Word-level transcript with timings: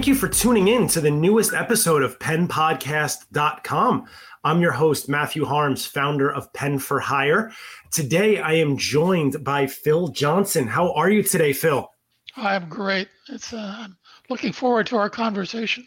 Thank 0.00 0.08
you 0.08 0.14
for 0.14 0.28
tuning 0.28 0.68
in 0.68 0.88
to 0.88 1.00
the 1.02 1.10
newest 1.10 1.52
episode 1.52 2.02
of 2.02 2.18
penpodcast.com. 2.20 4.06
I'm 4.42 4.62
your 4.62 4.72
host, 4.72 5.10
Matthew 5.10 5.44
Harms, 5.44 5.84
founder 5.84 6.32
of 6.32 6.50
Pen 6.54 6.78
for 6.78 7.00
Hire. 7.00 7.52
Today, 7.92 8.38
I 8.38 8.54
am 8.54 8.78
joined 8.78 9.44
by 9.44 9.66
Phil 9.66 10.08
Johnson. 10.08 10.68
How 10.68 10.94
are 10.94 11.10
you 11.10 11.22
today, 11.22 11.52
Phil? 11.52 11.86
I'm 12.34 12.66
great. 12.70 13.08
It's 13.28 13.52
uh, 13.52 13.74
I'm 13.80 13.98
looking 14.30 14.54
forward 14.54 14.86
to 14.86 14.96
our 14.96 15.10
conversation. 15.10 15.86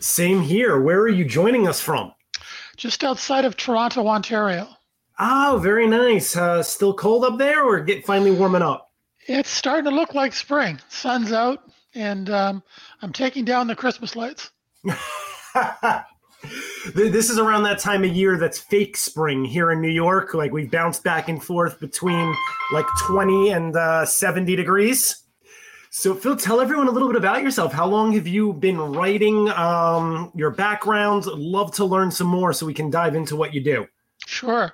Same 0.00 0.42
here. 0.42 0.80
Where 0.80 0.98
are 0.98 1.08
you 1.08 1.24
joining 1.24 1.68
us 1.68 1.80
from? 1.80 2.12
Just 2.76 3.04
outside 3.04 3.44
of 3.44 3.56
Toronto, 3.56 4.08
Ontario. 4.08 4.70
Oh, 5.20 5.60
very 5.62 5.86
nice. 5.86 6.36
Uh, 6.36 6.64
still 6.64 6.94
cold 6.94 7.24
up 7.24 7.38
there, 7.38 7.62
or 7.62 7.78
get 7.78 8.04
finally 8.04 8.32
warming 8.32 8.62
up? 8.62 8.90
It's 9.28 9.50
starting 9.50 9.84
to 9.84 9.94
look 9.94 10.16
like 10.16 10.32
spring. 10.32 10.80
Sun's 10.88 11.30
out, 11.30 11.60
and 11.94 12.30
um, 12.30 12.62
I'm 13.00 13.12
taking 13.12 13.44
down 13.44 13.66
the 13.66 13.76
Christmas 13.76 14.16
lights. 14.16 14.50
this 16.94 17.30
is 17.30 17.38
around 17.38 17.62
that 17.64 17.78
time 17.78 18.04
of 18.04 18.10
year 18.10 18.36
that's 18.38 18.58
fake 18.58 18.96
spring 18.96 19.44
here 19.44 19.70
in 19.72 19.80
New 19.80 19.90
York. 19.90 20.34
Like 20.34 20.52
we've 20.52 20.70
bounced 20.70 21.04
back 21.04 21.28
and 21.28 21.42
forth 21.42 21.78
between 21.80 22.34
like 22.72 22.86
20 23.06 23.50
and 23.50 23.76
uh, 23.76 24.04
70 24.04 24.56
degrees. 24.56 25.18
So, 25.94 26.14
Phil, 26.14 26.36
tell 26.36 26.60
everyone 26.60 26.88
a 26.88 26.90
little 26.90 27.08
bit 27.08 27.18
about 27.18 27.42
yourself. 27.42 27.70
How 27.70 27.86
long 27.86 28.12
have 28.12 28.26
you 28.26 28.54
been 28.54 28.78
writing? 28.78 29.50
Um, 29.50 30.32
your 30.34 30.50
background? 30.50 31.26
Love 31.26 31.70
to 31.74 31.84
learn 31.84 32.10
some 32.10 32.28
more 32.28 32.54
so 32.54 32.64
we 32.64 32.72
can 32.72 32.88
dive 32.88 33.14
into 33.14 33.36
what 33.36 33.52
you 33.52 33.62
do. 33.62 33.86
Sure. 34.26 34.72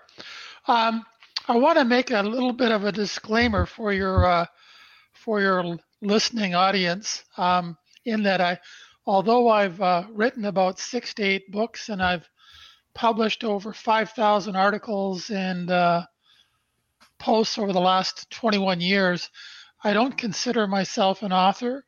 Um, 0.68 1.04
I 1.48 1.56
want 1.56 1.76
to 1.76 1.84
make 1.84 2.12
a 2.12 2.22
little 2.22 2.52
bit 2.52 2.70
of 2.70 2.84
a 2.84 2.92
disclaimer 2.92 3.66
for 3.66 3.92
your 3.92 4.26
uh, 4.26 4.46
for 5.12 5.40
your 5.40 5.78
listening 6.00 6.54
audience. 6.54 7.24
Um, 7.36 7.76
in 8.08 8.22
that 8.24 8.40
I, 8.40 8.58
although 9.06 9.48
I've 9.48 9.80
uh, 9.80 10.04
written 10.10 10.44
about 10.46 10.78
six 10.78 11.14
to 11.14 11.22
eight 11.22 11.50
books 11.50 11.88
and 11.88 12.02
I've 12.02 12.28
published 12.94 13.44
over 13.44 13.72
5,000 13.72 14.56
articles 14.56 15.30
and 15.30 15.70
uh, 15.70 16.04
posts 17.18 17.58
over 17.58 17.72
the 17.72 17.80
last 17.80 18.30
21 18.30 18.80
years, 18.80 19.30
I 19.84 19.92
don't 19.92 20.16
consider 20.16 20.66
myself 20.66 21.22
an 21.22 21.32
author. 21.32 21.84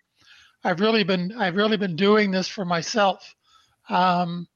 I've 0.62 0.81
really 0.81 1.05
been 1.05 1.33
I've 1.33 1.56
really 1.56 1.78
been 1.78 1.97
doing 1.97 2.31
this 2.31 2.47
for 2.47 2.66
myself, 2.66 3.34
um, 3.88 4.47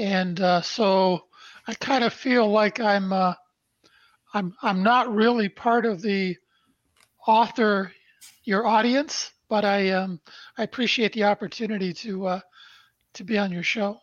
and 0.00 0.38
uh, 0.40 0.62
so 0.62 1.26
I 1.68 1.74
kind 1.74 2.02
of 2.02 2.12
feel 2.12 2.50
like 2.50 2.80
I'm 2.80 3.12
uh, 3.12 3.34
I'm 4.34 4.52
I'm 4.62 4.82
not 4.82 5.14
really 5.14 5.48
part 5.48 5.86
of 5.86 6.02
the 6.02 6.36
author 7.24 7.92
your 8.44 8.66
audience, 8.66 9.32
but 9.48 9.64
I 9.64 9.90
um, 9.90 10.20
I 10.56 10.62
appreciate 10.62 11.12
the 11.12 11.24
opportunity 11.24 11.92
to 11.94 12.26
uh, 12.26 12.40
to 13.14 13.24
be 13.24 13.38
on 13.38 13.52
your 13.52 13.62
show. 13.62 14.00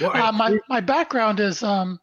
Well, 0.00 0.16
uh, 0.16 0.32
my 0.32 0.58
my 0.68 0.80
background 0.80 1.40
is 1.40 1.62
um, 1.62 2.00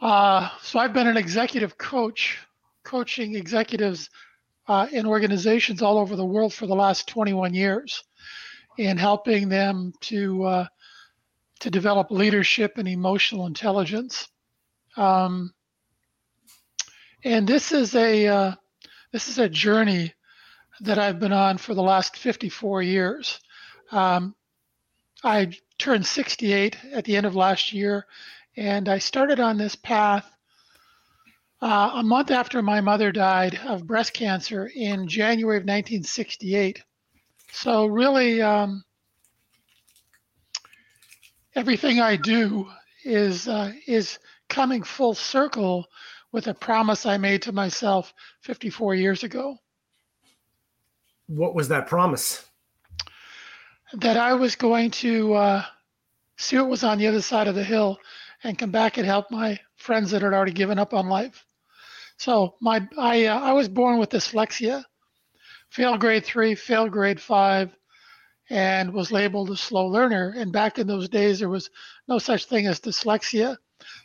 uh, 0.00 0.50
so 0.60 0.78
I've 0.78 0.92
been 0.92 1.06
an 1.06 1.16
executive 1.16 1.78
coach 1.78 2.38
coaching 2.84 3.36
executives 3.36 4.10
uh, 4.68 4.86
in 4.92 5.06
organizations 5.06 5.82
all 5.82 5.98
over 5.98 6.16
the 6.16 6.24
world 6.24 6.52
for 6.52 6.66
the 6.66 6.74
last 6.74 7.08
21 7.08 7.54
years 7.54 8.02
and 8.78 8.98
helping 8.98 9.48
them 9.48 9.92
to 10.00 10.44
uh, 10.44 10.66
to 11.60 11.70
develop 11.70 12.10
leadership 12.10 12.78
and 12.78 12.88
emotional 12.88 13.46
intelligence. 13.46 14.28
Um, 14.96 15.54
and 17.24 17.46
this 17.46 17.70
is 17.70 17.94
a 17.94 18.26
uh, 18.26 18.54
this 19.12 19.28
is 19.28 19.38
a 19.38 19.48
journey 19.48 20.14
that 20.80 20.98
I've 20.98 21.20
been 21.20 21.32
on 21.32 21.58
for 21.58 21.74
the 21.74 21.82
last 21.82 22.16
54 22.16 22.82
years. 22.82 23.38
Um, 23.90 24.34
I 25.22 25.52
turned 25.78 26.06
68 26.06 26.76
at 26.92 27.04
the 27.04 27.16
end 27.16 27.26
of 27.26 27.36
last 27.36 27.72
year, 27.72 28.06
and 28.56 28.88
I 28.88 28.98
started 28.98 29.38
on 29.38 29.58
this 29.58 29.76
path 29.76 30.28
uh, 31.60 31.92
a 31.94 32.02
month 32.02 32.30
after 32.30 32.62
my 32.62 32.80
mother 32.80 33.12
died 33.12 33.60
of 33.66 33.86
breast 33.86 34.14
cancer 34.14 34.70
in 34.74 35.06
January 35.06 35.58
of 35.58 35.62
1968. 35.62 36.82
So, 37.52 37.86
really, 37.86 38.40
um, 38.40 38.82
everything 41.54 42.00
I 42.00 42.16
do 42.16 42.68
is 43.04 43.46
uh, 43.46 43.72
is 43.86 44.18
coming 44.48 44.82
full 44.82 45.14
circle 45.14 45.86
with 46.32 46.46
a 46.46 46.54
promise 46.54 47.04
I 47.06 47.18
made 47.18 47.42
to 47.42 47.52
myself 47.52 48.12
54 48.40 48.94
years 48.94 49.22
ago. 49.22 49.58
What 51.26 51.54
was 51.54 51.68
that 51.68 51.86
promise? 51.86 52.44
That 53.92 54.16
I 54.16 54.32
was 54.32 54.56
going 54.56 54.90
to 54.92 55.34
uh, 55.34 55.64
see 56.38 56.56
what 56.56 56.70
was 56.70 56.82
on 56.82 56.98
the 56.98 57.06
other 57.06 57.20
side 57.20 57.46
of 57.46 57.54
the 57.54 57.62
hill 57.62 57.98
and 58.42 58.58
come 58.58 58.70
back 58.70 58.96
and 58.96 59.06
help 59.06 59.30
my 59.30 59.60
friends 59.76 60.10
that 60.10 60.22
had 60.22 60.32
already 60.32 60.52
given 60.52 60.78
up 60.78 60.94
on 60.94 61.08
life. 61.08 61.44
So 62.16 62.56
my 62.60 62.86
I 62.98 63.26
uh, 63.26 63.38
I 63.38 63.52
was 63.52 63.68
born 63.68 63.98
with 63.98 64.10
dyslexia, 64.10 64.84
failed 65.70 66.00
grade 66.00 66.24
three, 66.24 66.54
failed 66.54 66.90
grade 66.90 67.20
five, 67.20 67.76
and 68.50 68.92
was 68.92 69.12
labeled 69.12 69.50
a 69.50 69.56
slow 69.56 69.86
learner. 69.86 70.34
And 70.36 70.52
back 70.52 70.78
in 70.78 70.86
those 70.86 71.08
days, 71.08 71.38
there 71.38 71.48
was 71.48 71.70
no 72.08 72.18
such 72.18 72.46
thing 72.46 72.66
as 72.66 72.80
dyslexia. 72.80 73.56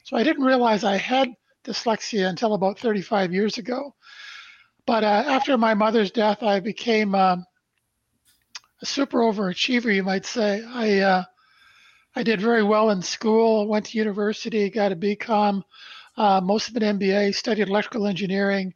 So 0.04 0.18
I 0.18 0.24
didn't 0.24 0.46
realize 0.46 0.84
I 0.84 0.98
had 0.98 1.30
dyslexia 1.68 2.30
until 2.30 2.54
about 2.54 2.80
35 2.80 3.34
years 3.34 3.58
ago. 3.58 3.94
But 4.86 5.04
uh, 5.04 5.24
after 5.28 5.58
my 5.58 5.74
mother's 5.74 6.12
death, 6.12 6.42
I 6.42 6.60
became 6.60 7.14
um, 7.14 7.46
a 8.82 8.86
super 8.86 9.20
overachiever, 9.20 9.94
you 9.94 10.04
might 10.04 10.26
say. 10.26 10.64
I 10.66 11.00
uh, 11.00 11.24
I 12.16 12.24
did 12.24 12.42
very 12.42 12.64
well 12.64 12.90
in 12.90 13.02
school. 13.02 13.68
Went 13.68 13.88
to 13.88 13.98
university, 13.98 14.70
got 14.70 14.92
a 14.92 14.96
BCom, 14.96 15.62
uh, 16.16 16.42
most 16.42 16.70
of 16.70 16.76
an 16.78 17.00
MBA, 17.00 17.36
studied 17.36 17.68
electrical 17.68 18.08
engineering, 18.08 18.74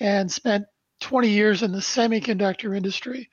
and 0.00 0.30
spent 0.30 0.64
20 1.00 1.28
years 1.28 1.62
in 1.62 1.72
the 1.72 1.78
semiconductor 1.78 2.76
industry. 2.76 3.30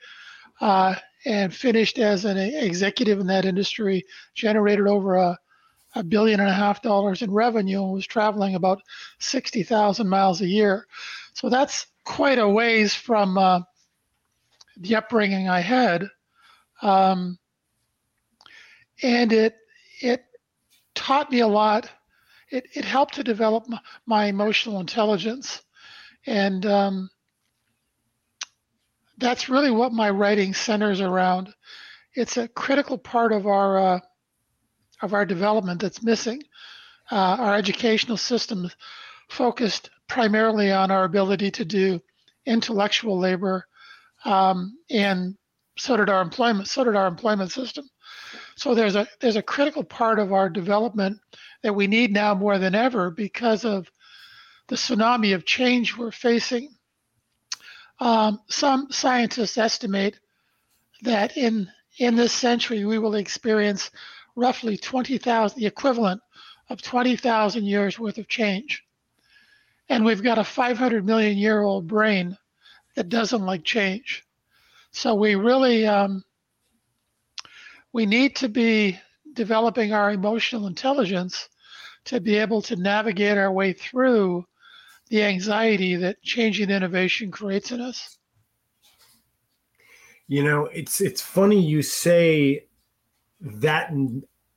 Uh, 0.60 0.96
and 1.26 1.54
finished 1.54 2.00
as 2.00 2.26
an 2.26 2.38
executive 2.38 3.20
in 3.20 3.28
that 3.28 3.46
industry, 3.46 4.04
generated 4.34 4.88
over 4.88 5.16
a, 5.16 5.38
a 5.96 6.04
billion 6.04 6.40
and 6.40 6.50
a 6.50 6.54
half 6.54 6.82
dollars 6.82 7.22
in 7.22 7.32
revenue, 7.32 7.84
and 7.84 7.94
was 7.94 8.08
traveling 8.08 8.56
about 8.56 8.82
60,000 9.20 10.08
miles 10.08 10.42
a 10.42 10.48
year. 10.48 10.88
So 11.34 11.50
that's 11.50 11.88
quite 12.04 12.40
a 12.40 12.48
ways 12.48 12.96
from 12.96 13.38
uh, 13.38 13.62
the 14.78 14.96
upbringing 14.96 15.50
I 15.50 15.60
had. 15.60 16.08
Um, 16.82 17.38
and 19.04 19.32
it 19.34 19.56
it 20.02 20.24
taught 20.96 21.32
me 21.32 21.40
a 21.40 21.48
lot 21.48 21.90
it, 22.52 22.68
it 22.74 22.86
helped 22.86 23.16
to 23.16 23.24
develop 23.24 23.68
my, 23.68 23.80
my 24.06 24.26
emotional 24.26 24.80
intelligence. 24.80 25.64
And 26.28 26.66
um, 26.66 27.10
that's 29.18 29.50
really 29.50 29.72
what 29.72 29.94
my 29.94 30.10
writing 30.10 30.54
centers 30.54 31.02
around. 31.02 31.54
It's 32.14 32.38
a 32.38 32.50
critical 32.50 32.98
part 32.98 33.32
of 33.32 33.48
our 33.48 33.80
uh, 33.80 34.00
of 35.02 35.14
our 35.14 35.26
development 35.26 35.82
that's 35.82 36.04
missing. 36.04 36.44
Uh, 37.12 37.38
our 37.40 37.56
educational 37.56 38.18
system 38.18 38.70
focused 39.30 39.90
primarily 40.08 40.72
on 40.72 40.92
our 40.92 41.04
ability 41.04 41.52
to 41.52 41.66
do 41.66 42.02
intellectual 42.46 43.18
labor, 43.18 43.66
um, 44.26 44.78
and 44.90 45.38
so 45.78 45.98
did 45.98 46.10
our 46.10 46.22
employment. 46.22 46.68
So 46.68 46.84
did 46.84 46.96
our 46.96 47.08
employment 47.08 47.52
system. 47.52 47.90
So 48.56 48.76
there's 48.76 48.96
a 48.96 49.08
there's 49.20 49.36
a 49.36 49.42
critical 49.42 49.84
part 49.84 50.20
of 50.20 50.34
our 50.34 50.50
development 50.50 51.20
that 51.64 51.74
we 51.74 51.88
need 51.88 52.14
now 52.14 52.34
more 52.34 52.58
than 52.58 52.76
ever 52.76 53.12
because 53.12 53.66
of 53.66 53.90
the 54.68 54.76
tsunami 54.76 55.36
of 55.36 55.46
change 55.46 55.98
we're 55.98 56.12
facing. 56.12 56.70
Um, 58.00 58.40
some 58.48 58.88
scientists 58.92 59.58
estimate 59.58 60.20
that 61.02 61.38
in 61.38 61.70
in 61.98 62.16
this 62.16 62.32
century 62.32 62.86
we 62.86 63.00
will 63.00 63.16
experience 63.16 63.92
roughly 64.36 64.78
20,000, 64.78 65.60
the 65.60 65.66
equivalent 65.66 66.22
of 66.70 66.82
20,000 66.82 67.66
years 67.66 68.00
worth 68.00 68.18
of 68.18 68.28
change. 68.28 68.84
And 69.90 70.06
we've 70.06 70.24
got 70.24 70.38
a 70.38 70.44
500 70.44 71.06
million 71.06 71.38
year 71.38 71.62
old 71.62 71.88
brain 71.88 72.38
that 72.96 73.10
doesn't 73.10 73.46
like 73.46 73.64
change. 73.64 74.24
So 74.92 75.16
we 75.16 75.36
really 75.36 75.86
um, 75.86 76.24
we 77.94 78.06
need 78.06 78.36
to 78.38 78.50
be 78.50 79.00
developing 79.34 79.94
our 79.94 80.12
emotional 80.12 80.68
intelligence 80.68 81.50
to 82.06 82.20
be 82.20 82.38
able 82.38 82.62
to 82.64 82.76
navigate 82.76 83.38
our 83.38 83.52
way 83.52 83.74
through 83.74 84.46
the 85.10 85.24
anxiety 85.24 85.96
that 85.98 86.22
changing 86.22 86.70
innovation 86.70 87.32
creates 87.32 87.72
in 87.72 87.82
us. 87.82 88.18
You 90.28 90.44
know, 90.44 90.66
it's 90.68 91.02
it's 91.02 91.22
funny 91.22 91.62
you 91.62 91.82
say 91.82 92.66
that 93.42 93.92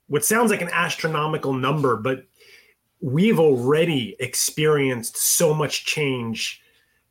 what 0.06 0.24
sounds 0.24 0.50
like 0.50 0.62
an 0.62 0.70
astronomical 0.72 1.52
number, 1.52 1.96
but 1.96 2.24
we've 3.00 3.40
already 3.40 4.16
experienced 4.20 5.16
so 5.16 5.52
much 5.52 5.84
change 5.84 6.60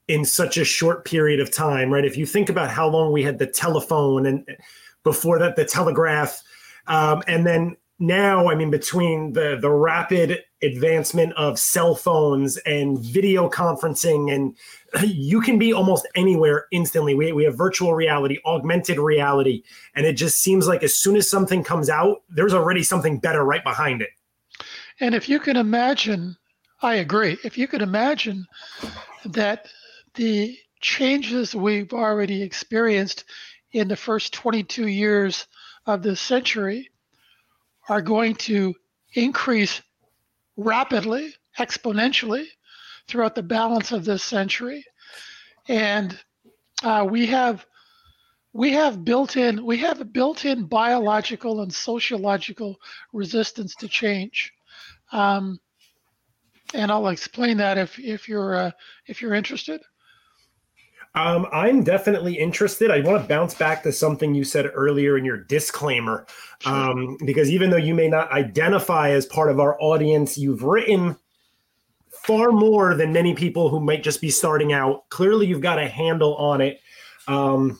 in 0.08 0.26
such 0.26 0.58
a 0.58 0.66
short 0.66 1.06
period 1.06 1.40
of 1.40 1.52
time, 1.52 1.92
right? 1.92 2.06
If 2.06 2.18
you 2.18 2.26
think 2.26 2.50
about 2.50 2.70
how 2.70 2.88
long 2.88 3.12
we 3.12 3.24
had 3.24 3.40
the 3.40 3.48
telephone 3.48 4.26
and 4.26 4.46
before 5.04 5.40
that, 5.40 5.56
the 5.56 5.66
telegraph, 5.66 6.42
um, 6.88 7.24
and 7.28 7.46
then 7.46 7.78
now, 8.00 8.50
I 8.50 8.56
mean, 8.56 8.70
between 8.70 9.34
the 9.34 9.58
the 9.60 9.72
rapid 9.72 10.40
advancement 10.62 11.34
of 11.34 11.60
cell 11.60 11.96
phones 11.96 12.58
and 12.58 13.00
video 13.00 13.50
conferencing, 13.50 14.34
and 14.34 14.58
you 15.04 15.42
can 15.42 15.58
be 15.58 15.74
almost 15.74 16.08
anywhere 16.16 16.68
instantly. 16.72 17.16
We, 17.16 17.32
we 17.32 17.44
have 17.46 17.58
virtual 17.58 17.94
reality, 17.94 18.38
augmented 18.46 18.98
reality, 18.98 19.64
and 19.96 20.06
it 20.06 20.14
just 20.14 20.42
seems 20.42 20.68
like 20.68 20.84
as 20.84 20.96
soon 20.98 21.16
as 21.16 21.30
something 21.30 21.64
comes 21.64 21.90
out, 21.90 22.24
there's 22.30 22.54
already 22.54 22.84
something 22.84 23.20
better 23.20 23.44
right 23.44 23.64
behind 23.64 24.02
it. 24.02 24.10
And 25.00 25.16
if 25.16 25.28
you 25.28 25.40
can 25.40 25.58
imagine, 25.58 26.38
I 26.82 26.96
agree. 26.96 27.38
If 27.44 27.58
you 27.58 27.68
could 27.68 27.82
imagine 27.82 28.46
that 29.26 29.68
the 30.16 30.58
changes 30.82 31.56
we've 31.56 31.94
already 31.94 32.44
experienced 32.44 33.24
in 33.72 33.88
the 33.88 33.96
first 33.96 34.34
22 34.34 34.88
years 34.88 35.48
of 35.86 36.04
this 36.04 36.22
century 36.22 36.90
are 37.90 38.02
going 38.02 38.36
to 38.36 38.76
increase 39.16 39.82
rapidly, 40.56 41.34
exponentially 41.58 42.46
throughout 43.08 43.36
the 43.36 43.44
balance 43.44 43.92
of 43.92 44.06
this 44.06 44.24
century. 44.24 44.86
And 45.68 46.18
uh, 46.84 47.08
we 47.10 47.28
have 47.28 47.66
we 48.54 48.72
have 48.74 49.04
built 49.04 49.36
in 49.36 49.66
we 49.66 49.78
have 49.78 50.00
a 50.00 50.06
built-in 50.06 50.66
biological 50.66 51.62
and 51.62 51.74
sociological 51.74 52.78
resistance 53.12 53.76
to 53.76 53.88
change. 53.88 54.54
Um, 55.12 55.60
and 56.74 56.92
I'll 56.92 57.08
explain 57.10 57.58
that 57.58 57.78
if 57.78 58.00
if 58.00 58.28
you're 58.28 58.56
uh, 58.56 58.72
if 59.08 59.22
you're 59.22 59.34
interested. 59.34 59.82
Um, 61.16 61.46
I'm 61.52 61.84
definitely 61.84 62.34
interested. 62.40 62.90
I 62.90 63.02
want 63.02 63.22
to 63.22 63.28
bounce 63.28 63.54
back 63.54 63.84
to 63.84 63.92
something 63.92 64.34
you 64.34 64.44
said 64.44 64.72
earlier 64.74 65.16
in 65.16 65.24
your 65.24 65.38
disclaimer, 65.38 66.26
um, 66.66 67.18
because 67.24 67.52
even 67.52 67.70
though 67.70 67.78
you 67.78 67.94
may 67.94 68.08
not 68.08 68.32
identify 68.32 69.12
as 69.12 69.28
part 69.28 69.52
of 69.52 69.60
our 69.60 69.80
audience, 69.80 70.40
you've 70.40 70.64
written 70.64 71.16
far 72.24 72.52
more 72.52 72.96
than 72.96 73.12
many 73.12 73.34
people 73.34 73.70
who 73.70 73.80
might 73.80 74.04
just 74.04 74.22
be 74.22 74.30
starting 74.30 74.74
out. 74.74 75.08
Clearly, 75.10 75.46
you've 75.46 75.62
got 75.62 75.80
a 75.80 75.88
handle 75.88 76.36
on 76.36 76.62
it. 76.62 76.80
Um, 77.28 77.80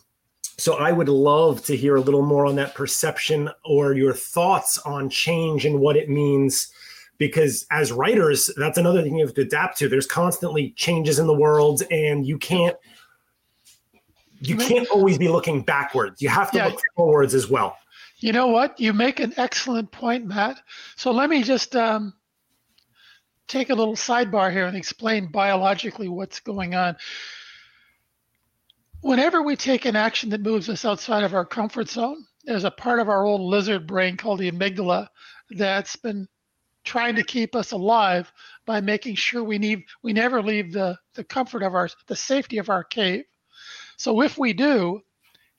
so 0.58 0.76
I 0.76 0.92
would 0.92 1.10
love 1.10 1.64
to 1.66 1.76
hear 1.76 1.96
a 1.96 2.02
little 2.02 2.22
more 2.22 2.46
on 2.46 2.56
that 2.58 2.76
perception 2.76 3.50
or 3.66 3.94
your 3.94 4.14
thoughts 4.14 4.78
on 4.80 5.10
change 5.10 5.66
and 5.66 5.80
what 5.80 5.96
it 5.96 6.10
means. 6.10 6.72
Because 7.18 7.66
as 7.72 7.92
writers, 7.92 8.52
that's 8.58 8.78
another 8.78 9.02
thing 9.02 9.18
you 9.18 9.26
have 9.26 9.36
to 9.36 9.42
adapt 9.42 9.78
to. 9.80 9.88
There's 9.88 10.08
constantly 10.08 10.72
changes 10.72 11.20
in 11.20 11.28
the 11.28 11.34
world, 11.34 11.84
and 11.90 12.26
you 12.26 12.38
can't 12.38 12.76
you 14.42 14.58
can't 14.58 14.88
always 14.90 15.18
be 15.18 15.30
looking 15.30 15.62
backwards. 15.62 16.22
You 16.22 16.28
have 16.30 16.52
to 16.52 16.58
yeah. 16.58 16.68
look 16.68 16.82
forwards 16.96 17.34
as 17.34 17.50
well. 17.50 17.78
You 18.18 18.34
know 18.34 18.48
what? 18.48 18.78
You 18.80 18.94
make 18.94 19.20
an 19.20 19.34
excellent 19.38 19.92
point, 19.92 20.26
Matt. 20.26 20.60
So 20.96 21.12
let 21.12 21.30
me 21.30 21.44
just 21.44 21.76
um, 21.76 22.14
take 23.54 23.70
a 23.70 23.76
little 23.76 23.96
sidebar 23.96 24.52
here 24.52 24.66
and 24.66 24.76
explain 24.76 25.32
biologically 25.32 26.08
what's 26.08 26.40
going 26.40 26.74
on. 26.74 26.96
Whenever 29.02 29.44
we 29.44 29.56
take 29.56 29.86
an 29.86 29.96
action 29.96 30.30
that 30.32 30.42
moves 30.42 30.70
us 30.70 30.86
outside 30.86 31.24
of 31.24 31.36
our 31.36 31.46
comfort 31.46 31.90
zone, 31.90 32.26
there's 32.46 32.64
a 32.64 32.72
part 32.72 33.00
of 33.00 33.10
our 33.10 33.24
old 33.24 33.42
lizard 33.42 33.86
brain 33.86 34.18
called 34.18 34.40
the 34.40 34.52
amygdala 34.52 35.08
that's 35.52 35.96
been 35.96 36.28
trying 36.84 37.16
to 37.16 37.24
keep 37.24 37.56
us 37.56 37.72
alive 37.72 38.32
by 38.66 38.82
making 38.82 39.16
sure 39.16 39.44
we 39.44 39.58
need 39.58 39.84
we 40.02 40.12
never 40.12 40.42
leave 40.42 40.74
the 40.74 40.98
the 41.14 41.24
comfort 41.24 41.64
of 41.64 41.74
our 41.76 41.88
the 42.08 42.16
safety 42.16 42.58
of 42.58 42.70
our 42.70 42.84
cave 42.84 43.24
so 43.98 44.22
if 44.22 44.38
we 44.38 44.54
do, 44.54 45.02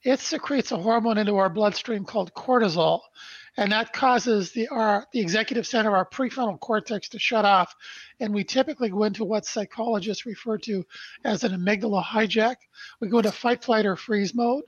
it 0.02 0.20
secretes 0.20 0.72
a 0.72 0.76
hormone 0.76 1.18
into 1.18 1.36
our 1.36 1.48
bloodstream 1.48 2.04
called 2.04 2.34
cortisol, 2.34 3.00
and 3.56 3.70
that 3.72 3.92
causes 3.92 4.52
the 4.52 4.68
our 4.68 5.06
the 5.12 5.20
executive 5.20 5.66
center 5.66 5.90
of 5.90 5.94
our 5.94 6.08
prefrontal 6.08 6.58
cortex 6.60 7.08
to 7.10 7.18
shut 7.18 7.44
off, 7.44 7.74
and 8.20 8.34
we 8.34 8.44
typically 8.44 8.88
go 8.88 9.04
into 9.04 9.24
what 9.24 9.46
psychologists 9.46 10.26
refer 10.26 10.58
to 10.58 10.84
as 11.24 11.44
an 11.44 11.52
amygdala 11.52 12.02
hijack. 12.04 12.56
We 13.00 13.08
go 13.08 13.18
into 13.18 13.32
fight, 13.32 13.64
flight, 13.64 13.86
or 13.86 13.96
freeze 13.96 14.34
mode. 14.34 14.64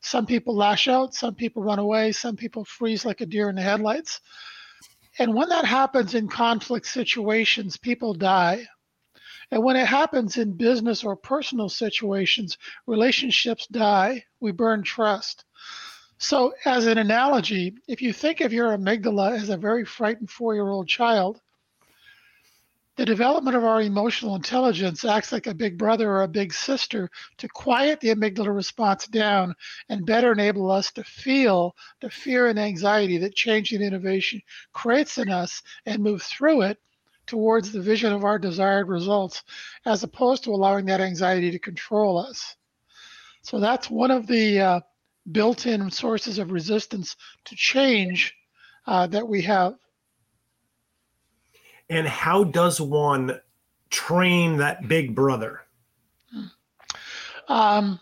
Some 0.00 0.26
people 0.26 0.56
lash 0.56 0.88
out, 0.88 1.14
some 1.14 1.34
people 1.34 1.62
run 1.62 1.78
away, 1.78 2.12
some 2.12 2.36
people 2.36 2.64
freeze 2.64 3.04
like 3.04 3.20
a 3.20 3.26
deer 3.26 3.48
in 3.48 3.54
the 3.54 3.62
headlights. 3.62 4.20
And 5.18 5.34
when 5.34 5.48
that 5.50 5.64
happens 5.64 6.14
in 6.14 6.26
conflict 6.28 6.86
situations, 6.86 7.76
people 7.76 8.14
die. 8.14 8.66
And 9.52 9.62
when 9.62 9.76
it 9.76 9.86
happens 9.86 10.38
in 10.38 10.56
business 10.56 11.04
or 11.04 11.14
personal 11.14 11.68
situations, 11.68 12.56
relationships 12.86 13.66
die, 13.66 14.24
we 14.40 14.50
burn 14.50 14.82
trust. 14.82 15.44
So, 16.22 16.54
as 16.64 16.86
an 16.86 16.98
analogy, 16.98 17.74
if 17.88 18.00
you 18.00 18.12
think 18.12 18.42
of 18.42 18.52
your 18.52 18.78
amygdala 18.78 19.36
as 19.40 19.48
a 19.48 19.56
very 19.56 19.84
frightened 19.84 20.30
four 20.30 20.54
year 20.54 20.68
old 20.68 20.86
child, 20.86 21.40
the 22.94 23.04
development 23.04 23.56
of 23.56 23.64
our 23.64 23.82
emotional 23.82 24.36
intelligence 24.36 25.04
acts 25.04 25.32
like 25.32 25.48
a 25.48 25.52
big 25.52 25.76
brother 25.76 26.08
or 26.08 26.22
a 26.22 26.28
big 26.28 26.54
sister 26.54 27.10
to 27.38 27.48
quiet 27.48 27.98
the 27.98 28.10
amygdala 28.10 28.54
response 28.54 29.08
down 29.08 29.56
and 29.88 30.06
better 30.06 30.30
enable 30.30 30.70
us 30.70 30.92
to 30.92 31.02
feel 31.02 31.74
the 32.00 32.08
fear 32.08 32.46
and 32.46 32.58
anxiety 32.58 33.18
that 33.18 33.34
change 33.34 33.72
and 33.72 33.82
innovation 33.82 34.40
creates 34.72 35.18
in 35.18 35.28
us 35.28 35.60
and 35.86 36.04
move 36.04 36.22
through 36.22 36.62
it 36.62 36.78
towards 37.26 37.72
the 37.72 37.82
vision 37.82 38.12
of 38.12 38.22
our 38.22 38.38
desired 38.38 38.86
results, 38.86 39.42
as 39.86 40.04
opposed 40.04 40.44
to 40.44 40.50
allowing 40.50 40.86
that 40.86 41.00
anxiety 41.00 41.50
to 41.50 41.58
control 41.58 42.16
us. 42.16 42.54
So 43.42 43.58
that's 43.58 43.90
one 43.90 44.12
of 44.12 44.28
the 44.28 44.60
uh, 44.60 44.80
built 45.30 45.66
in 45.66 45.90
sources 45.90 46.38
of 46.38 46.50
resistance 46.50 47.16
to 47.44 47.54
change 47.54 48.34
uh, 48.86 49.06
that 49.06 49.26
we 49.26 49.42
have. 49.42 49.74
And 51.88 52.06
how 52.06 52.44
does 52.44 52.80
one 52.80 53.40
train 53.90 54.56
that 54.58 54.88
big 54.88 55.14
brother? 55.14 55.60
Um, 57.48 58.00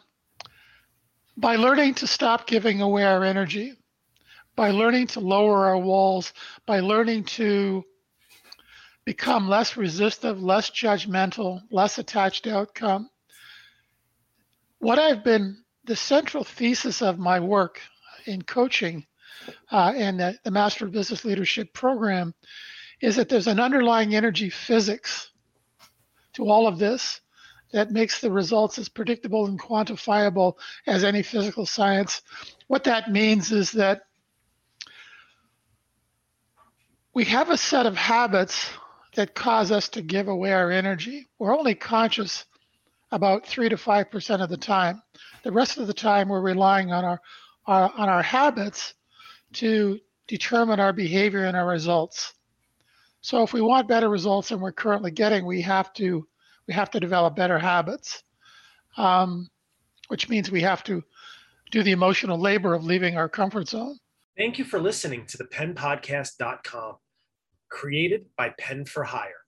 by 1.37 1.57
learning 1.57 1.95
to 1.95 2.07
stop 2.07 2.47
giving 2.47 2.81
away 2.81 3.05
our 3.05 3.25
energy, 3.25 3.75
by 4.55 4.71
learning 4.71 5.09
to 5.09 5.21
lower 5.21 5.67
our 5.67 5.79
walls, 5.79 6.33
by 6.67 6.81
learning 6.81 7.25
to 7.25 7.85
become 9.05 9.49
less 9.49 9.77
resistive, 9.77 10.43
less 10.43 10.71
judgmental, 10.71 11.63
less 11.71 11.99
attached 11.99 12.45
to 12.45 12.55
outcome. 12.55 13.09
What 14.79 14.99
I've 14.99 15.25
been, 15.25 15.65
the 15.91 15.97
central 15.97 16.45
thesis 16.45 17.03
of 17.03 17.19
my 17.19 17.41
work 17.41 17.81
in 18.25 18.41
coaching 18.43 19.05
uh, 19.73 19.93
and 19.97 20.21
the, 20.21 20.39
the 20.45 20.51
Master 20.53 20.85
of 20.85 20.93
Business 20.93 21.25
Leadership 21.25 21.75
program 21.75 22.33
is 23.01 23.17
that 23.17 23.29
there's 23.29 23.49
an 23.49 23.59
underlying 23.59 24.15
energy 24.15 24.51
physics 24.51 25.33
to 26.35 26.49
all 26.49 26.69
of 26.69 26.79
this 26.79 27.21
that 27.73 27.91
makes 27.91 28.21
the 28.21 28.31
results 28.31 28.79
as 28.79 28.89
predictable 28.89 29.47
and 29.47 29.59
quantifiable 29.59 30.53
as 30.87 31.03
any 31.03 31.23
physical 31.25 31.67
science. 31.67 32.23
What 32.69 32.85
that 32.85 33.11
means 33.11 33.51
is 33.51 33.73
that 33.73 34.03
we 37.13 37.25
have 37.25 37.51
a 37.51 37.57
set 37.57 37.87
of 37.87 37.97
habits 37.97 38.71
that 39.17 39.35
cause 39.35 39.73
us 39.73 39.89
to 39.89 40.03
give 40.03 40.29
away 40.29 40.53
our 40.53 40.71
energy. 40.71 41.27
We're 41.41 41.59
only 41.59 41.75
conscious 41.75 42.45
about 43.13 43.47
three 43.47 43.69
to 43.69 43.77
five 43.77 44.11
percent 44.11 44.43
of 44.43 44.49
the 44.49 44.57
time. 44.57 45.03
The 45.43 45.53
rest 45.53 45.79
of 45.79 45.87
the 45.87 45.95
time, 45.95 46.29
we're 46.29 46.41
relying 46.41 46.93
on 46.93 47.05
our, 47.05 47.21
our 47.67 47.93
on 47.97 48.09
our 48.09 48.23
habits 48.23 48.95
to 49.55 49.99
determine 50.27 50.81
our 50.81 50.93
behavior 50.93 51.45
and 51.45 51.57
our 51.57 51.67
results. 51.67 52.35
So, 53.21 53.43
if 53.43 53.53
we 53.53 53.61
want 53.61 53.89
better 53.89 54.09
results 54.09 54.49
than 54.49 54.61
we're 54.61 54.73
currently 54.73 55.11
getting, 55.11 55.45
we 55.47 55.61
have 55.63 55.93
to 55.95 56.27
we 56.67 56.75
have 56.75 56.91
to 56.91 57.01
develop 57.01 57.37
better 57.37 57.59
habits, 57.59 58.23
um, 58.97 59.49
which 60.09 60.29
means 60.29 60.51
we 60.51 60.63
have 60.63 60.85
to 60.85 61.03
do 61.71 61.83
the 61.83 61.93
emotional 61.93 62.39
labor 62.39 62.75
of 62.75 62.85
leaving 62.85 63.17
our 63.17 63.29
comfort 63.29 63.69
zone. 63.69 63.99
Thank 64.37 64.59
you 64.59 64.65
for 64.65 64.81
listening 64.81 65.27
to 65.27 65.37
the 65.37 65.45
penpodcast.com 65.45 66.97
created 67.71 68.27
by 68.37 68.51
Pen 68.59 68.85
for 68.85 69.05
Hire. 69.05 69.45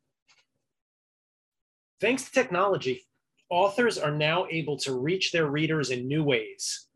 Thanks 2.00 2.24
to 2.24 2.32
technology, 2.32 3.06
authors 3.52 3.98
are 3.98 4.10
now 4.10 4.46
able 4.50 4.78
to 4.78 4.98
reach 4.98 5.30
their 5.30 5.46
readers 5.46 5.90
in 5.90 6.08
new 6.08 6.24
ways. 6.24 6.86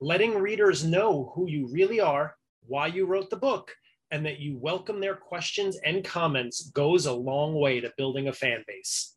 Letting 0.00 0.34
readers 0.38 0.84
know 0.84 1.30
who 1.34 1.46
you 1.50 1.68
really 1.70 2.00
are, 2.00 2.34
why 2.66 2.86
you 2.86 3.04
wrote 3.04 3.28
the 3.28 3.36
book, 3.36 3.76
and 4.10 4.24
that 4.24 4.40
you 4.40 4.56
welcome 4.56 5.00
their 5.00 5.14
questions 5.14 5.76
and 5.84 6.02
comments 6.02 6.70
goes 6.70 7.04
a 7.04 7.12
long 7.12 7.54
way 7.54 7.78
to 7.78 7.92
building 7.98 8.28
a 8.28 8.32
fan 8.32 8.64
base. 8.66 9.16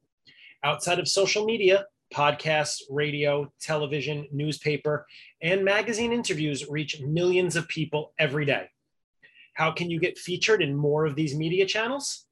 Outside 0.66 1.00
of 1.00 1.08
social 1.08 1.46
media, 1.46 1.86
podcasts, 2.14 2.82
radio, 2.90 3.50
television, 3.62 4.28
newspaper, 4.34 5.08
and 5.42 5.64
magazine 5.64 6.12
interviews 6.12 6.68
reach 6.70 7.00
millions 7.00 7.56
of 7.56 7.70
people 7.70 8.14
every 8.20 8.44
day. 8.44 8.68
How 9.54 9.72
can 9.72 9.90
you 9.90 10.02
get 10.02 10.18
featured 10.18 10.62
in 10.62 10.76
more 10.76 11.06
of 11.06 11.16
these 11.16 11.38
media 11.38 11.66
channels? 11.66 12.26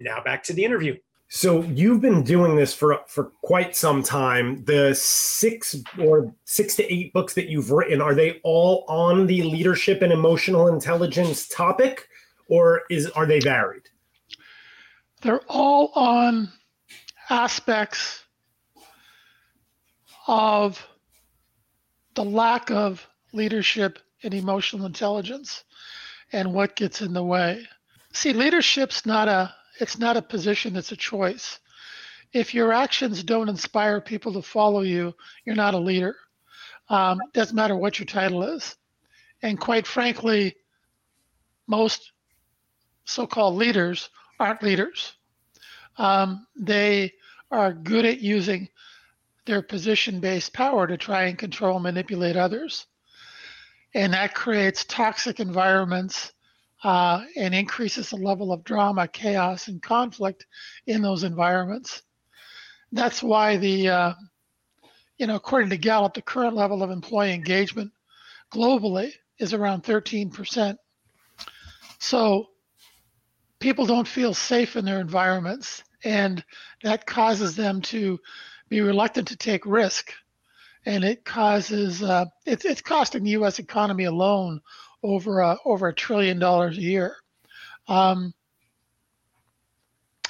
Now 0.00 0.20
back 0.22 0.42
to 0.44 0.54
the 0.54 0.64
interview. 0.64 0.96
So 1.28 1.62
you've 1.62 2.00
been 2.00 2.24
doing 2.24 2.56
this 2.56 2.74
for 2.74 2.98
for 3.06 3.24
quite 3.42 3.76
some 3.76 4.02
time. 4.02 4.64
The 4.64 4.92
six 4.94 5.76
or 6.00 6.34
six 6.44 6.74
to 6.76 6.92
eight 6.92 7.12
books 7.12 7.34
that 7.34 7.48
you've 7.48 7.70
written 7.70 8.00
are 8.00 8.16
they 8.16 8.40
all 8.42 8.84
on 8.88 9.28
the 9.28 9.42
leadership 9.42 10.02
and 10.02 10.12
emotional 10.12 10.66
intelligence 10.68 11.46
topic, 11.46 12.08
or 12.48 12.82
is 12.90 13.08
are 13.10 13.26
they 13.26 13.38
varied? 13.38 13.89
They're 15.20 15.42
all 15.48 15.92
on 15.94 16.50
aspects 17.28 18.24
of 20.26 20.86
the 22.14 22.24
lack 22.24 22.70
of 22.70 23.06
leadership 23.32 23.98
and 24.22 24.34
emotional 24.34 24.86
intelligence 24.86 25.64
and 26.32 26.52
what 26.52 26.76
gets 26.76 27.02
in 27.02 27.12
the 27.12 27.22
way. 27.22 27.66
See, 28.12 28.32
leadership's 28.32 29.06
not 29.06 29.28
a 29.28 29.54
it's 29.78 29.98
not 29.98 30.16
a 30.16 30.22
position, 30.22 30.76
it's 30.76 30.92
a 30.92 30.96
choice. 30.96 31.58
If 32.32 32.54
your 32.54 32.72
actions 32.72 33.22
don't 33.22 33.48
inspire 33.48 34.00
people 34.00 34.34
to 34.34 34.42
follow 34.42 34.82
you, 34.82 35.14
you're 35.44 35.56
not 35.56 35.74
a 35.74 35.78
leader. 35.78 36.16
Um, 36.88 37.18
doesn't 37.32 37.56
matter 37.56 37.76
what 37.76 37.98
your 37.98 38.06
title 38.06 38.42
is. 38.42 38.76
And 39.42 39.58
quite 39.58 39.86
frankly, 39.86 40.56
most 41.66 42.12
so 43.04 43.26
called 43.26 43.54
leaders 43.54 44.10
aren't 44.40 44.62
leaders. 44.62 45.12
Um, 45.98 46.46
they 46.56 47.12
are 47.50 47.72
good 47.72 48.06
at 48.06 48.20
using 48.20 48.68
their 49.46 49.62
position 49.62 50.20
based 50.20 50.52
power 50.52 50.86
to 50.86 50.96
try 50.96 51.24
and 51.24 51.38
control 51.38 51.76
and 51.76 51.82
manipulate 51.82 52.36
others. 52.36 52.86
And 53.94 54.12
that 54.14 54.34
creates 54.34 54.84
toxic 54.84 55.40
environments 55.40 56.32
uh, 56.82 57.24
and 57.36 57.54
increases 57.54 58.10
the 58.10 58.16
level 58.16 58.52
of 58.52 58.64
drama, 58.64 59.08
chaos, 59.08 59.68
and 59.68 59.82
conflict 59.82 60.46
in 60.86 61.02
those 61.02 61.24
environments. 61.24 62.02
That's 62.92 63.22
why 63.22 63.56
the, 63.58 63.88
uh, 63.88 64.14
you 65.18 65.26
know, 65.26 65.34
according 65.34 65.70
to 65.70 65.76
Gallup, 65.76 66.14
the 66.14 66.22
current 66.22 66.56
level 66.56 66.82
of 66.82 66.90
employee 66.90 67.34
engagement 67.34 67.92
globally 68.52 69.12
is 69.38 69.52
around 69.52 69.82
13%. 69.82 70.76
So 71.98 72.46
people 73.60 73.86
don't 73.86 74.08
feel 74.08 74.34
safe 74.34 74.74
in 74.74 74.84
their 74.84 75.00
environments, 75.00 75.84
and 76.02 76.42
that 76.82 77.06
causes 77.06 77.54
them 77.54 77.82
to 77.82 78.18
be 78.68 78.80
reluctant 78.80 79.28
to 79.28 79.36
take 79.36 79.64
risk. 79.66 80.12
And 80.86 81.04
it 81.04 81.24
causes, 81.24 82.02
uh, 82.02 82.24
it's, 82.46 82.64
it's 82.64 82.80
costing 82.80 83.22
the 83.22 83.30
US 83.32 83.58
economy 83.58 84.04
alone 84.04 84.60
over 85.02 85.40
a, 85.40 85.58
over 85.64 85.88
a 85.88 85.94
trillion 85.94 86.38
dollars 86.38 86.78
a 86.78 86.82
year. 86.82 87.16
Um, 87.86 88.32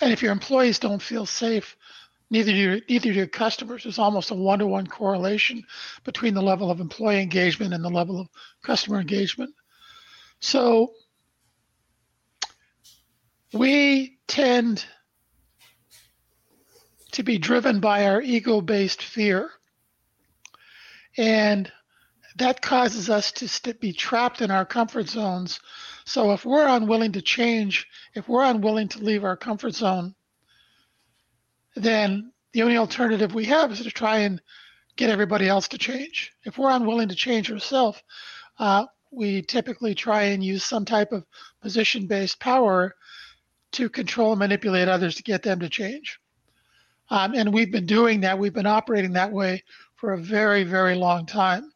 and 0.02 0.12
if 0.12 0.22
your 0.22 0.32
employees 0.32 0.78
don't 0.78 1.02
feel 1.02 1.26
safe, 1.26 1.76
neither 2.30 2.50
do 2.50 2.56
your, 2.56 2.78
neither 2.88 3.10
do 3.10 3.12
your 3.12 3.26
customers. 3.26 3.84
There's 3.84 3.98
almost 3.98 4.30
a 4.32 4.34
one-to-one 4.34 4.88
correlation 4.88 5.62
between 6.04 6.34
the 6.34 6.42
level 6.42 6.70
of 6.70 6.80
employee 6.80 7.20
engagement 7.20 7.74
and 7.74 7.84
the 7.84 7.90
level 7.90 8.18
of 8.20 8.28
customer 8.62 8.98
engagement. 8.98 9.54
So 10.40 10.94
we 13.52 14.18
tend 14.26 14.84
to 17.12 17.22
be 17.22 17.38
driven 17.38 17.80
by 17.80 18.06
our 18.06 18.20
ego-based 18.20 19.02
fear. 19.02 19.50
And 21.16 21.70
that 22.36 22.62
causes 22.62 23.10
us 23.10 23.32
to 23.32 23.48
st- 23.48 23.80
be 23.80 23.92
trapped 23.92 24.40
in 24.40 24.50
our 24.50 24.64
comfort 24.64 25.08
zones. 25.08 25.60
So 26.04 26.32
if 26.32 26.44
we're 26.44 26.68
unwilling 26.68 27.12
to 27.12 27.22
change, 27.22 27.86
if 28.14 28.28
we're 28.28 28.44
unwilling 28.44 28.88
to 28.88 29.02
leave 29.02 29.24
our 29.24 29.36
comfort 29.36 29.74
zone, 29.74 30.14
then 31.74 32.32
the 32.52 32.62
only 32.62 32.76
alternative 32.76 33.34
we 33.34 33.44
have 33.46 33.72
is 33.72 33.82
to 33.82 33.90
try 33.90 34.18
and 34.18 34.40
get 34.96 35.10
everybody 35.10 35.48
else 35.48 35.68
to 35.68 35.78
change. 35.78 36.32
If 36.44 36.58
we're 36.58 36.70
unwilling 36.70 37.08
to 37.08 37.14
change 37.14 37.50
ourselves, 37.50 38.02
uh, 38.58 38.86
we 39.10 39.42
typically 39.42 39.94
try 39.94 40.22
and 40.22 40.44
use 40.44 40.64
some 40.64 40.84
type 40.84 41.12
of 41.12 41.24
position 41.60 42.06
based 42.06 42.38
power 42.38 42.94
to 43.72 43.88
control 43.88 44.32
and 44.32 44.38
manipulate 44.38 44.88
others 44.88 45.14
to 45.16 45.22
get 45.22 45.42
them 45.42 45.60
to 45.60 45.68
change. 45.68 46.18
Um, 47.08 47.34
and 47.34 47.52
we've 47.52 47.72
been 47.72 47.86
doing 47.86 48.20
that, 48.20 48.38
we've 48.38 48.52
been 48.52 48.66
operating 48.66 49.12
that 49.14 49.32
way 49.32 49.64
for 49.96 50.12
a 50.12 50.18
very, 50.18 50.64
very 50.64 50.94
long 50.94 51.26
time 51.26 51.72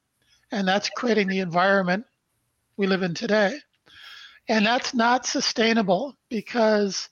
and 0.54 0.68
that's 0.68 0.88
creating 0.88 1.26
the 1.26 1.40
environment 1.40 2.06
we 2.76 2.86
live 2.86 3.02
in 3.02 3.12
today. 3.12 3.58
And 4.48 4.64
that's 4.64 4.94
not 4.94 5.26
sustainable 5.26 6.16
because 6.28 7.08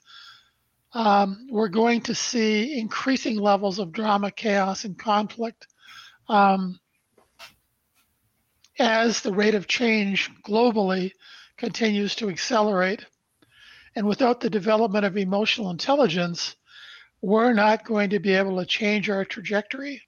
um, 0.92 1.48
we're 1.50 1.68
going 1.68 2.02
to 2.02 2.14
see 2.14 2.78
increasing 2.78 3.36
levels 3.36 3.80
of 3.80 3.90
drama, 3.90 4.30
chaos, 4.30 4.84
and 4.84 4.96
conflict 4.96 5.66
um, 6.28 6.78
as 8.78 9.22
the 9.22 9.32
rate 9.32 9.56
of 9.56 9.66
change 9.66 10.30
globally 10.46 11.10
continues 11.56 12.14
to 12.16 12.28
accelerate. 12.28 13.04
And 13.94 14.06
without 14.06 14.40
the 14.40 14.50
development 14.50 15.04
of 15.04 15.16
emotional 15.16 15.70
intelligence, 15.70 16.56
we're 17.20 17.52
not 17.52 17.84
going 17.84 18.10
to 18.10 18.18
be 18.18 18.32
able 18.34 18.58
to 18.58 18.66
change 18.66 19.08
our 19.10 19.24
trajectory. 19.24 20.02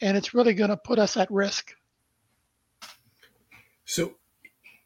And 0.00 0.16
it's 0.16 0.34
really 0.34 0.54
going 0.54 0.70
to 0.70 0.76
put 0.76 0.98
us 0.98 1.16
at 1.16 1.30
risk. 1.30 1.74
So, 3.84 4.14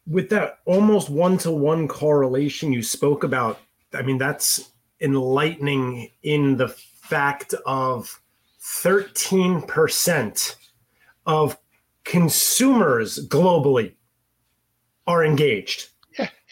with 0.07 0.29
that 0.29 0.59
almost 0.65 1.09
one 1.09 1.37
to 1.39 1.51
one 1.51 1.87
correlation 1.87 2.73
you 2.73 2.81
spoke 2.81 3.23
about, 3.23 3.59
I 3.93 4.01
mean, 4.01 4.17
that's 4.17 4.71
enlightening 5.01 6.09
in 6.23 6.57
the 6.57 6.69
fact 6.69 7.53
of 7.65 8.21
13% 8.61 10.55
of 11.25 11.57
consumers 12.03 13.27
globally 13.27 13.93
are 15.05 15.23
engaged. 15.23 15.88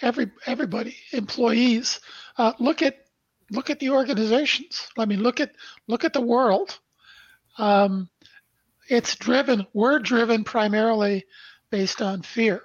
Every 0.02 0.30
everybody, 0.46 0.96
employees. 1.12 2.00
Uh, 2.38 2.54
look 2.60 2.82
at 2.82 3.06
look 3.52 3.70
at 3.70 3.80
the 3.80 3.90
organizations. 3.90 4.88
I 4.98 5.06
mean, 5.06 5.24
look 5.24 5.40
at 5.40 5.52
look 5.88 6.04
at 6.04 6.14
the 6.14 6.22
world. 6.22 6.80
Um, 7.58 8.10
it's 8.90 9.16
driven. 9.16 9.66
We're 9.74 10.00
driven 10.00 10.44
primarily 10.44 11.26
based 11.70 12.02
on 12.02 12.22
fear. 12.22 12.62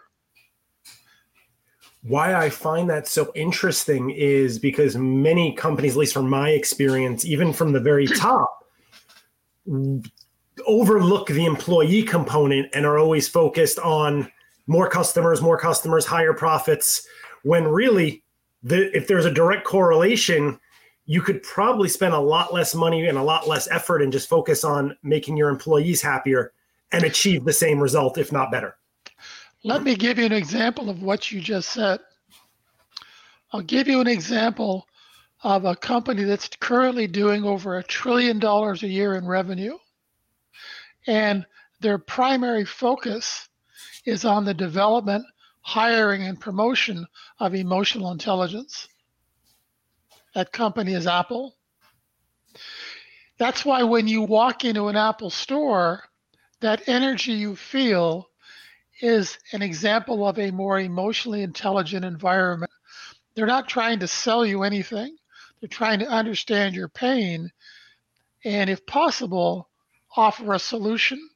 Why 2.02 2.34
I 2.34 2.50
find 2.50 2.90
that 2.90 3.06
so 3.06 3.30
interesting 3.34 4.10
is 4.10 4.58
because 4.58 4.96
many 4.96 5.54
companies, 5.54 5.92
at 5.92 5.98
least 5.98 6.14
from 6.14 6.28
my 6.28 6.50
experience, 6.50 7.24
even 7.24 7.52
from 7.52 7.72
the 7.72 7.80
very 7.80 8.06
top, 8.18 8.64
overlook 10.66 11.28
the 11.28 11.44
employee 11.44 12.02
component 12.02 12.68
and 12.74 12.84
are 12.84 12.98
always 12.98 13.28
focused 13.28 13.78
on 13.78 14.30
more 14.72 14.88
customers, 14.88 15.42
more 15.42 15.58
customers, 15.58 16.06
higher 16.06 16.32
profits. 16.32 17.06
When 17.42 17.68
really, 17.68 18.24
the, 18.62 18.96
if 18.96 19.06
there's 19.06 19.26
a 19.26 19.30
direct 19.30 19.64
correlation, 19.64 20.58
you 21.04 21.20
could 21.20 21.42
probably 21.42 21.90
spend 21.90 22.14
a 22.14 22.18
lot 22.18 22.54
less 22.54 22.74
money 22.74 23.06
and 23.06 23.18
a 23.18 23.22
lot 23.22 23.46
less 23.46 23.70
effort 23.70 24.00
and 24.00 24.10
just 24.10 24.30
focus 24.30 24.64
on 24.64 24.96
making 25.02 25.36
your 25.36 25.50
employees 25.50 26.00
happier 26.00 26.52
and 26.90 27.04
achieve 27.04 27.44
the 27.44 27.52
same 27.52 27.78
result, 27.80 28.16
if 28.16 28.32
not 28.32 28.50
better. 28.50 28.76
Let 29.62 29.82
me 29.82 29.94
give 29.94 30.18
you 30.18 30.24
an 30.24 30.32
example 30.32 30.88
of 30.88 31.02
what 31.02 31.30
you 31.30 31.40
just 31.40 31.70
said. 31.70 32.00
I'll 33.52 33.60
give 33.60 33.86
you 33.86 34.00
an 34.00 34.08
example 34.08 34.86
of 35.44 35.66
a 35.66 35.76
company 35.76 36.24
that's 36.24 36.48
currently 36.60 37.06
doing 37.06 37.44
over 37.44 37.76
a 37.76 37.82
trillion 37.82 38.38
dollars 38.38 38.82
a 38.82 38.88
year 38.88 39.16
in 39.16 39.26
revenue. 39.26 39.76
And 41.06 41.44
their 41.80 41.98
primary 41.98 42.64
focus 42.64 43.48
is 44.04 44.24
on 44.24 44.44
the 44.44 44.54
development, 44.54 45.24
hiring, 45.60 46.22
and 46.22 46.40
promotion 46.40 47.06
of 47.38 47.54
emotional 47.54 48.10
intelligence. 48.10 48.88
That 50.34 50.52
company 50.52 50.94
is 50.94 51.06
Apple. 51.06 51.56
That's 53.38 53.64
why 53.64 53.82
when 53.82 54.08
you 54.08 54.22
walk 54.22 54.64
into 54.64 54.88
an 54.88 54.96
Apple 54.96 55.30
store, 55.30 56.04
that 56.60 56.88
energy 56.88 57.32
you 57.32 57.56
feel 57.56 58.28
is 59.00 59.38
an 59.52 59.62
example 59.62 60.26
of 60.26 60.38
a 60.38 60.50
more 60.50 60.78
emotionally 60.78 61.42
intelligent 61.42 62.04
environment. 62.04 62.70
They're 63.34 63.46
not 63.46 63.68
trying 63.68 63.98
to 64.00 64.06
sell 64.06 64.46
you 64.46 64.62
anything, 64.62 65.16
they're 65.60 65.68
trying 65.68 66.00
to 66.00 66.08
understand 66.08 66.74
your 66.74 66.88
pain 66.88 67.50
and, 68.44 68.70
if 68.70 68.84
possible, 68.86 69.68
offer 70.16 70.52
a 70.52 70.58
solution. 70.58 71.28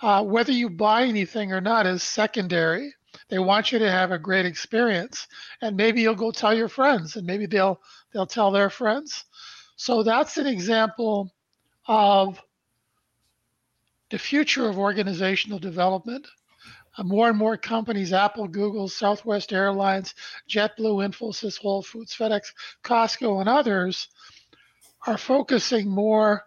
Uh, 0.00 0.22
whether 0.22 0.52
you 0.52 0.68
buy 0.68 1.04
anything 1.04 1.52
or 1.52 1.60
not 1.60 1.86
is 1.86 2.02
secondary. 2.02 2.92
They 3.28 3.38
want 3.38 3.72
you 3.72 3.78
to 3.78 3.90
have 3.90 4.12
a 4.12 4.18
great 4.18 4.46
experience, 4.46 5.26
and 5.62 5.76
maybe 5.76 6.02
you'll 6.02 6.14
go 6.14 6.30
tell 6.30 6.54
your 6.54 6.68
friends, 6.68 7.16
and 7.16 7.26
maybe 7.26 7.46
they'll 7.46 7.80
they'll 8.12 8.26
tell 8.26 8.50
their 8.50 8.70
friends. 8.70 9.24
So 9.76 10.02
that's 10.02 10.36
an 10.36 10.46
example 10.46 11.32
of 11.86 12.40
the 14.10 14.18
future 14.18 14.68
of 14.68 14.78
organizational 14.78 15.58
development. 15.58 16.26
Uh, 16.96 17.02
more 17.02 17.28
and 17.28 17.36
more 17.36 17.56
companies, 17.56 18.12
Apple, 18.12 18.48
Google, 18.48 18.88
Southwest 18.88 19.52
Airlines, 19.52 20.14
JetBlue, 20.48 21.06
Infosys, 21.06 21.58
Whole 21.58 21.82
Foods, 21.82 22.14
FedEx, 22.14 22.52
Costco, 22.82 23.40
and 23.40 23.48
others, 23.48 24.08
are 25.06 25.18
focusing 25.18 25.88
more 25.88 26.44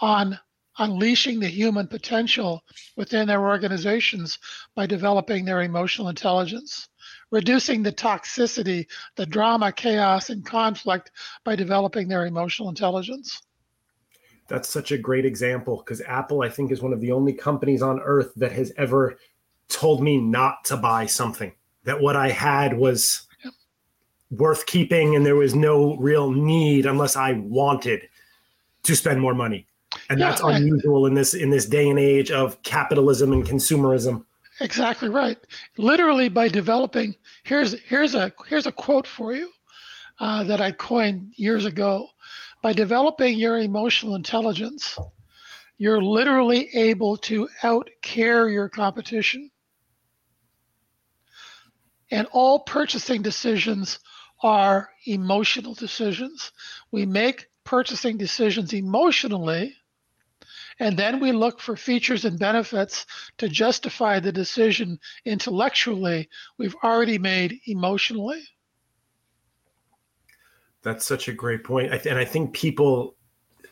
on 0.00 0.38
unleashing 0.78 1.38
the 1.38 1.48
human 1.48 1.86
potential 1.86 2.62
within 2.96 3.28
their 3.28 3.42
organizations 3.42 4.38
by 4.74 4.86
developing 4.86 5.44
their 5.44 5.62
emotional 5.62 6.08
intelligence, 6.08 6.88
reducing 7.30 7.82
the 7.82 7.92
toxicity, 7.92 8.86
the 9.16 9.26
drama, 9.26 9.72
chaos, 9.72 10.30
and 10.30 10.44
conflict 10.44 11.10
by 11.44 11.54
developing 11.54 12.08
their 12.08 12.26
emotional 12.26 12.68
intelligence. 12.68 13.42
That's 14.48 14.68
such 14.68 14.92
a 14.92 14.98
great 14.98 15.24
example 15.24 15.78
because 15.78 16.00
Apple, 16.02 16.42
I 16.42 16.48
think, 16.48 16.72
is 16.72 16.82
one 16.82 16.92
of 16.92 17.00
the 17.00 17.12
only 17.12 17.32
companies 17.32 17.82
on 17.82 18.00
earth 18.00 18.32
that 18.36 18.52
has 18.52 18.72
ever 18.76 19.18
told 19.68 20.02
me 20.02 20.18
not 20.18 20.64
to 20.64 20.76
buy 20.76 21.06
something, 21.06 21.52
that 21.84 22.00
what 22.00 22.16
I 22.16 22.30
had 22.30 22.76
was 22.76 23.26
yep. 23.44 23.54
worth 24.30 24.66
keeping 24.66 25.16
and 25.16 25.24
there 25.24 25.36
was 25.36 25.54
no 25.54 25.96
real 25.96 26.30
need 26.30 26.86
unless 26.86 27.16
I 27.16 27.32
wanted 27.32 28.08
to 28.82 28.96
spend 28.96 29.20
more 29.20 29.34
money 29.34 29.66
and 30.10 30.18
yeah, 30.18 30.30
that's 30.30 30.40
unusual 30.40 31.06
in 31.06 31.14
this 31.14 31.34
in 31.34 31.50
this 31.50 31.66
day 31.66 31.88
and 31.88 31.98
age 31.98 32.30
of 32.30 32.62
capitalism 32.62 33.32
and 33.32 33.44
consumerism. 33.46 34.24
Exactly 34.60 35.08
right. 35.08 35.38
Literally 35.76 36.28
by 36.28 36.48
developing 36.48 37.14
here's 37.44 37.78
here's 37.82 38.14
a 38.14 38.32
here's 38.46 38.66
a 38.66 38.72
quote 38.72 39.06
for 39.06 39.34
you 39.34 39.50
uh, 40.20 40.44
that 40.44 40.60
i 40.60 40.70
coined 40.72 41.32
years 41.36 41.64
ago. 41.64 42.08
By 42.62 42.72
developing 42.72 43.38
your 43.38 43.58
emotional 43.58 44.14
intelligence 44.14 44.96
you're 45.82 46.00
literally 46.00 46.68
able 46.74 47.16
to 47.16 47.48
out 47.64 47.90
care 48.02 48.48
your 48.48 48.68
competition. 48.68 49.50
And 52.12 52.28
all 52.30 52.60
purchasing 52.60 53.20
decisions 53.20 53.98
are 54.44 54.90
emotional 55.06 55.74
decisions. 55.74 56.52
We 56.92 57.04
make 57.04 57.46
purchasing 57.64 58.16
decisions 58.16 58.72
emotionally 58.72 59.74
and 60.82 60.96
then 60.96 61.20
we 61.20 61.30
look 61.30 61.60
for 61.60 61.76
features 61.76 62.24
and 62.24 62.40
benefits 62.40 63.06
to 63.38 63.48
justify 63.48 64.18
the 64.18 64.32
decision 64.32 64.98
intellectually 65.24 66.28
we've 66.58 66.74
already 66.82 67.18
made 67.18 67.60
emotionally. 67.66 68.42
That's 70.82 71.06
such 71.06 71.28
a 71.28 71.32
great 71.32 71.62
point. 71.62 71.92
And 72.04 72.18
I 72.18 72.24
think 72.24 72.52
people 72.52 73.14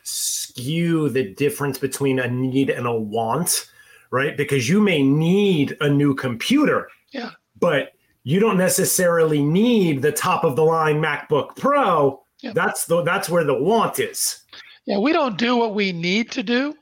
skew 0.03 1.09
the 1.09 1.33
difference 1.33 1.77
between 1.77 2.17
a 2.17 2.29
need 2.29 2.69
and 2.69 2.87
a 2.87 2.95
want, 2.97 3.69
right? 4.09 4.37
Because 4.37 4.69
you 4.69 4.79
may 4.79 5.03
need 5.03 5.75
a 5.81 5.89
new 5.89 6.15
computer. 6.15 6.87
Yeah. 7.11 7.31
But 7.59 7.91
you 8.23 8.39
don't 8.39 8.57
necessarily 8.57 9.43
need 9.43 10.01
the 10.01 10.13
top 10.13 10.45
of 10.45 10.55
the 10.55 10.63
line 10.63 11.01
MacBook 11.01 11.57
Pro. 11.57 12.23
Yep. 12.39 12.53
That's 12.53 12.85
the 12.85 13.03
that's 13.03 13.29
where 13.29 13.43
the 13.43 13.61
want 13.61 13.99
is. 13.99 14.45
Yeah, 14.85 14.99
we 14.99 15.11
don't 15.11 15.37
do 15.37 15.57
what 15.57 15.75
we 15.75 15.91
need 15.91 16.31
to 16.31 16.41
do 16.41 16.73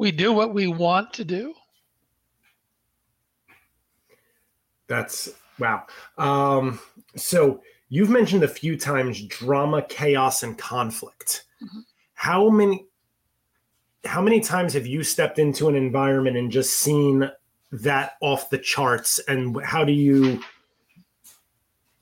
we 0.00 0.10
do 0.10 0.32
what 0.32 0.54
we 0.54 0.66
want 0.66 1.12
to 1.12 1.26
do. 1.26 1.52
That's 4.86 5.28
wow. 5.58 5.84
Um, 6.16 6.80
so 7.16 7.60
you've 7.90 8.08
mentioned 8.08 8.42
a 8.42 8.48
few 8.48 8.78
times 8.78 9.22
drama, 9.26 9.82
chaos, 9.82 10.42
and 10.42 10.56
conflict. 10.56 11.44
Mm-hmm. 11.62 11.80
How 12.14 12.48
many 12.48 12.86
how 14.06 14.22
many 14.22 14.40
times 14.40 14.72
have 14.72 14.86
you 14.86 15.02
stepped 15.02 15.38
into 15.38 15.68
an 15.68 15.74
environment 15.74 16.34
and 16.38 16.50
just 16.50 16.78
seen 16.78 17.30
that 17.70 18.12
off 18.22 18.48
the 18.48 18.56
charts 18.56 19.20
and 19.28 19.62
how 19.62 19.84
do 19.84 19.92
you 19.92 20.42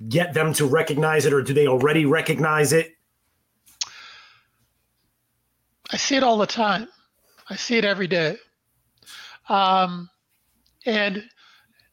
get 0.09 0.35
them 0.35 0.53
to 0.53 0.67
recognize 0.67 1.27
it 1.27 1.33
or 1.33 1.43
do 1.43 1.53
they 1.53 1.67
already 1.67 2.07
recognize 2.07 2.73
it 2.73 2.93
i 5.91 5.97
see 5.97 6.17
it 6.17 6.23
all 6.23 6.39
the 6.39 6.47
time 6.47 6.89
I 7.51 7.57
see 7.57 7.77
it 7.77 7.85
every 7.85 8.07
day. 8.07 8.37
Um, 9.49 10.11
and 10.85 11.25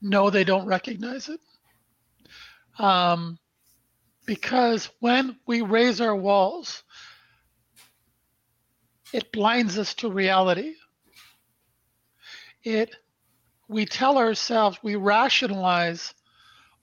no, 0.01 0.29
they 0.29 0.43
don't 0.43 0.65
recognize 0.65 1.29
it. 1.29 1.39
Um, 2.77 3.39
because 4.25 4.89
when 4.99 5.37
we 5.45 5.61
raise 5.61 6.01
our 6.01 6.15
walls, 6.15 6.83
it 9.13 9.31
blinds 9.31 9.77
us 9.77 9.93
to 9.95 10.11
reality. 10.11 10.73
It, 12.63 12.95
we 13.69 13.85
tell 13.85 14.17
ourselves, 14.17 14.79
we 14.83 14.95
rationalize 14.95 16.13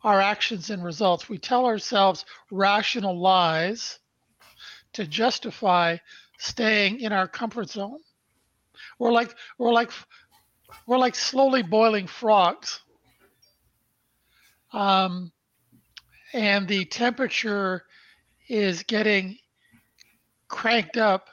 our 0.04 0.20
actions 0.20 0.70
and 0.70 0.82
results. 0.82 1.28
We 1.28 1.38
tell 1.38 1.66
ourselves 1.66 2.24
rational 2.50 3.18
lies 3.20 3.98
to 4.94 5.06
justify 5.06 5.98
staying 6.38 7.00
in 7.00 7.12
our 7.12 7.28
comfort 7.28 7.70
zone. 7.70 8.00
We're 9.02 9.10
like 9.10 9.34
we're 9.58 9.72
like 9.72 9.90
we're 10.86 10.96
like 10.96 11.16
slowly 11.16 11.64
boiling 11.64 12.06
frogs. 12.06 12.78
Um, 14.72 15.32
and 16.32 16.68
the 16.68 16.84
temperature 16.84 17.82
is 18.48 18.84
getting 18.84 19.38
cranked 20.46 20.96
up 20.96 21.30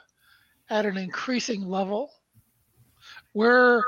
at 0.68 0.84
an 0.84 0.96
increasing 0.96 1.64
level. 1.64 2.10
We're 3.34 3.84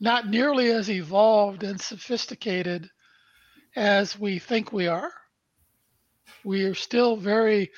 not 0.00 0.28
nearly 0.28 0.72
as 0.72 0.90
evolved 0.90 1.62
and 1.62 1.80
sophisticated 1.80 2.90
as 3.76 4.18
we 4.18 4.40
think 4.40 4.72
we 4.72 4.88
are. 4.88 5.12
We 6.42 6.64
are 6.64 6.74
still 6.74 7.14
very 7.14 7.70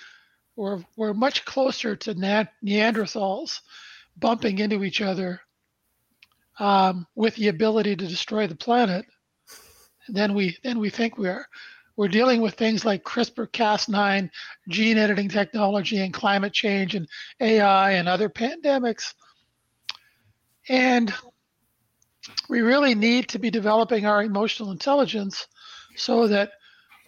we're, 0.56 0.82
we're 0.96 1.14
much 1.14 1.44
closer 1.44 1.96
to 1.96 2.14
Neanderthals 2.14 3.60
bumping 4.16 4.58
into 4.58 4.84
each 4.84 5.00
other 5.00 5.40
um, 6.58 7.06
with 7.14 7.34
the 7.36 7.48
ability 7.48 7.96
to 7.96 8.06
destroy 8.06 8.46
the 8.46 8.54
planet 8.54 9.06
than 10.08 10.34
we 10.34 10.56
than 10.62 10.78
we 10.78 10.90
think 10.90 11.16
we 11.16 11.28
are. 11.28 11.46
We're 11.96 12.08
dealing 12.08 12.40
with 12.40 12.54
things 12.54 12.84
like 12.86 13.04
CRISPR-Cas9, 13.04 14.30
gene 14.68 14.98
editing 14.98 15.28
technology, 15.28 15.98
and 15.98 16.12
climate 16.12 16.52
change, 16.52 16.94
and 16.94 17.06
AI, 17.38 17.92
and 17.92 18.08
other 18.08 18.30
pandemics. 18.30 19.12
And 20.68 21.12
we 22.48 22.62
really 22.62 22.94
need 22.94 23.28
to 23.30 23.38
be 23.38 23.50
developing 23.50 24.06
our 24.06 24.22
emotional 24.22 24.70
intelligence 24.70 25.46
so 25.96 26.28
that 26.28 26.52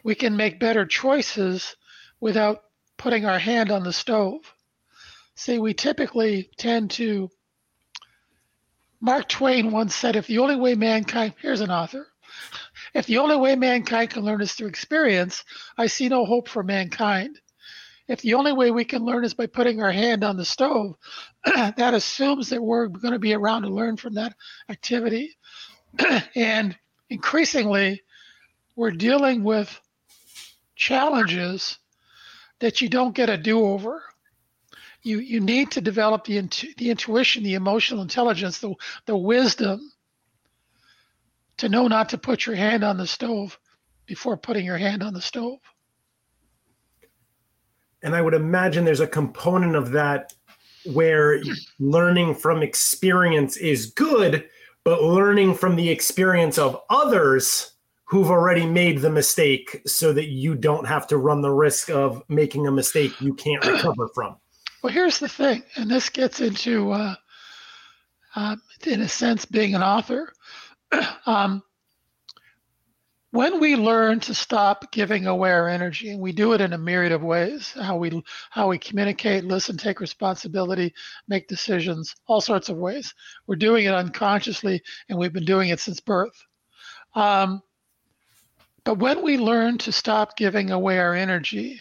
we 0.02 0.14
can 0.14 0.37
make 0.37 0.61
better 0.61 0.85
choices 0.85 1.76
without 2.20 2.64
putting 3.05 3.27
our 3.27 3.38
hand 3.38 3.71
on 3.71 3.83
the 3.83 3.93
stove. 3.93 4.40
See, 5.35 5.59
we 5.59 5.75
typically 5.75 6.49
tend 6.57 6.90
to. 6.93 7.29
Mark 8.99 9.29
Twain 9.29 9.71
once 9.71 9.95
said, 9.95 10.17
if 10.17 10.27
the 10.27 10.38
only 10.38 10.57
way 10.57 10.75
mankind, 10.75 11.35
here's 11.38 11.61
an 11.61 11.71
author, 11.71 12.07
if 12.95 13.05
the 13.05 13.19
only 13.19 13.37
way 13.37 13.57
mankind 13.57 14.09
can 14.09 14.23
learn 14.25 14.40
is 14.40 14.55
through 14.55 14.69
experience, 14.69 15.45
I 15.77 15.87
see 15.87 16.09
no 16.09 16.25
hope 16.25 16.49
for 16.49 16.62
mankind. 16.62 17.38
If 18.09 18.23
the 18.23 18.33
only 18.33 18.55
way 18.55 18.71
we 18.71 18.87
can 18.87 19.05
learn 19.05 19.23
is 19.23 19.35
by 19.35 19.49
putting 19.49 19.83
our 19.83 19.93
hand 19.93 20.25
on 20.25 20.38
the 20.38 20.45
stove, 20.47 20.95
that 21.45 21.93
assumes 21.93 22.49
that 22.49 22.62
we're 22.62 22.87
going 22.87 23.12
to 23.12 23.19
be 23.19 23.35
around 23.35 23.62
to 23.62 23.69
learn 23.69 23.99
from 23.99 24.14
that 24.14 24.35
activity. 24.71 25.37
and 26.35 26.75
increasingly, 27.11 28.01
we're 28.77 28.93
dealing 28.93 29.45
with 29.45 29.79
challenges 30.75 31.79
that 32.61 32.81
you 32.81 32.88
don't 32.88 33.14
get 33.14 33.31
a 33.31 33.37
do-over. 33.37 34.03
You 35.03 35.19
you 35.19 35.40
need 35.40 35.71
to 35.73 35.83
develop 35.83 36.25
the 36.25 36.38
intu- 36.38 36.73
the 36.79 36.90
intuition, 36.90 37.43
the 37.43 37.55
emotional 37.55 38.01
intelligence, 38.01 38.59
the 38.59 38.75
the 39.05 39.17
wisdom 39.17 39.93
to 41.59 41.69
know 41.69 41.88
not 41.88 42.09
to 42.11 42.19
put 42.19 42.47
your 42.47 42.57
hand 42.57 42.83
on 42.83 42.97
the 42.97 43.07
stove 43.07 43.59
before 44.07 44.37
putting 44.37 44.64
your 44.64 44.79
hand 44.79 45.03
on 45.03 45.14
the 45.14 45.21
stove. 45.21 45.59
And 48.03 48.14
I 48.14 48.23
would 48.23 48.35
imagine 48.35 48.85
there's 48.85 49.01
a 49.01 49.07
component 49.07 49.77
of 49.77 49.93
that 49.93 50.35
where 50.93 51.40
learning 51.79 52.35
from 52.35 52.62
experience 52.62 53.57
is 53.57 53.87
good, 53.87 54.49
but 54.85 55.03
learning 55.03 55.55
from 55.55 55.77
the 55.77 55.88
experience 55.88 56.59
of 56.59 56.81
others 56.90 57.74
who've 58.14 58.31
already 58.31 58.64
made 58.64 58.98
the 58.98 59.11
mistake 59.11 59.83
so 59.87 60.12
that 60.12 60.27
you 60.27 60.55
don't 60.55 60.87
have 60.87 61.05
to 61.05 61.18
run 61.18 61.42
the 61.42 61.50
risk 61.50 61.90
of 61.90 62.22
making 62.29 62.64
a 62.64 62.70
mistake 62.70 63.20
you 63.20 63.35
can't 63.35 63.66
recover 63.66 64.07
from. 64.14 64.37
Well, 64.85 64.92
here's 64.92 65.18
the 65.18 65.29
thing, 65.29 65.64
and 65.74 65.90
this 65.90 66.09
gets 66.11 66.40
into, 66.40 66.92
uh, 66.92 67.16
uh, 68.37 68.55
in 68.87 69.00
a 69.00 69.09
sense, 69.09 69.44
being 69.44 69.74
an 69.74 69.83
author. 69.83 70.33
um, 71.27 71.61
when 73.33 73.59
we 73.59 73.74
learn 73.74 74.20
to 74.20 74.33
stop 74.33 74.92
giving 74.92 75.27
away 75.27 75.50
our 75.50 75.68
energy, 75.68 76.11
and 76.11 76.20
we 76.20 76.31
do 76.31 76.53
it 76.53 76.61
in 76.61 76.72
a 76.72 76.79
myriad 76.79 77.11
of 77.11 77.24
ways, 77.24 77.72
how 77.72 77.96
we 77.96 78.22
how 78.50 78.68
we 78.68 78.79
communicate, 78.79 79.42
listen, 79.42 79.77
take 79.77 79.98
responsibility, 79.98 80.94
make 81.27 81.48
decisions, 81.48 82.14
all 82.29 82.40
sorts 82.40 82.68
of 82.68 82.77
ways. 82.77 83.12
We're 83.48 83.57
doing 83.57 83.87
it 83.87 83.92
unconsciously, 83.92 84.81
and 85.09 85.18
we've 85.18 85.33
been 85.33 85.44
doing 85.44 85.70
it 85.70 85.81
since 85.81 85.98
birth. 85.98 86.40
Um, 87.16 87.61
but 88.85 88.99
when 88.99 89.23
we 89.23 89.38
learn 89.38 89.79
to 89.79 89.92
stop 89.92 90.37
giving 90.37 90.70
away 90.70 90.99
our 90.99 91.14
energy, 91.14 91.81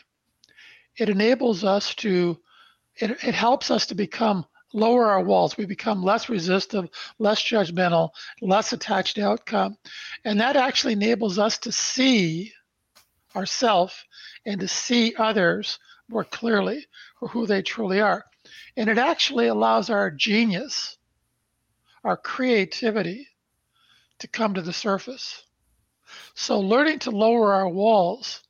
it 0.98 1.10
enables 1.10 1.64
us 1.64 1.94
to, 1.96 2.40
it, 2.96 3.12
it 3.12 3.36
helps 3.36 3.70
us 3.70 3.88
to 3.88 3.96
become 3.96 4.46
lower 4.74 5.06
our 5.06 5.22
walls. 5.22 5.58
We 5.58 5.66
become 5.66 6.04
less 6.04 6.30
resistive, 6.30 6.90
less 7.20 7.42
judgmental, 7.42 8.10
less 8.42 8.74
attached 8.74 9.16
to 9.16 9.26
outcome. 9.26 9.78
And 10.26 10.40
that 10.40 10.56
actually 10.56 10.94
enables 10.94 11.38
us 11.38 11.58
to 11.60 11.72
see 11.72 12.54
ourselves 13.36 13.94
and 14.46 14.60
to 14.62 14.68
see 14.68 15.14
others 15.18 15.80
more 16.08 16.24
clearly 16.24 16.86
for 17.20 17.28
who 17.28 17.46
they 17.46 17.62
truly 17.62 18.02
are. 18.02 18.26
And 18.76 18.90
it 18.90 18.98
actually 18.98 19.48
allows 19.48 19.90
our 19.90 20.10
genius, 20.12 20.98
our 22.04 22.18
creativity 22.18 23.28
to 24.20 24.28
come 24.28 24.54
to 24.56 24.62
the 24.62 24.74
surface. 24.74 25.44
So 26.36 26.60
learning 26.60 27.00
to 27.00 27.12
lower 27.12 27.54
our 27.54 27.70
walls 27.70 28.42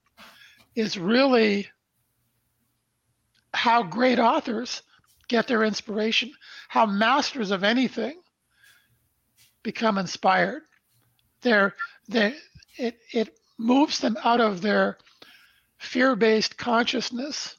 is 0.76 0.98
really 0.98 1.68
how 3.54 3.84
great 3.84 4.20
authors 4.20 4.82
get 5.28 5.48
their 5.48 5.64
inspiration, 5.64 6.32
how 6.68 6.86
masters 6.86 7.52
of 7.52 7.64
anything 7.64 8.20
become 9.64 9.98
inspired. 9.98 10.64
They're, 11.42 11.76
they 12.08 12.36
it, 12.78 13.00
it 13.12 13.38
moves 13.58 14.00
them 14.00 14.18
out 14.24 14.42
of 14.42 14.62
their 14.62 14.98
fear 15.78 16.16
based 16.16 16.58
consciousness 16.58 17.56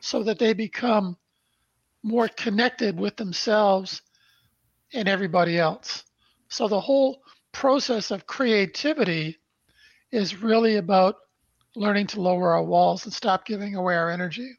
so 0.00 0.22
that 0.22 0.38
they 0.38 0.52
become 0.52 1.16
more 2.02 2.28
connected 2.28 2.98
with 2.98 3.16
themselves 3.16 4.02
and 4.92 5.08
everybody 5.08 5.58
else. 5.58 6.04
So 6.48 6.68
the 6.68 6.80
whole 6.80 7.22
process 7.54 8.10
of 8.10 8.26
creativity 8.26 9.38
is 10.12 10.42
really 10.42 10.76
about 10.76 11.16
learning 11.76 12.06
to 12.08 12.20
lower 12.20 12.52
our 12.52 12.62
walls 12.62 13.04
and 13.04 13.14
stop 13.14 13.46
giving 13.46 13.74
away 13.76 13.96
our 13.96 14.10
energy. 14.10 14.50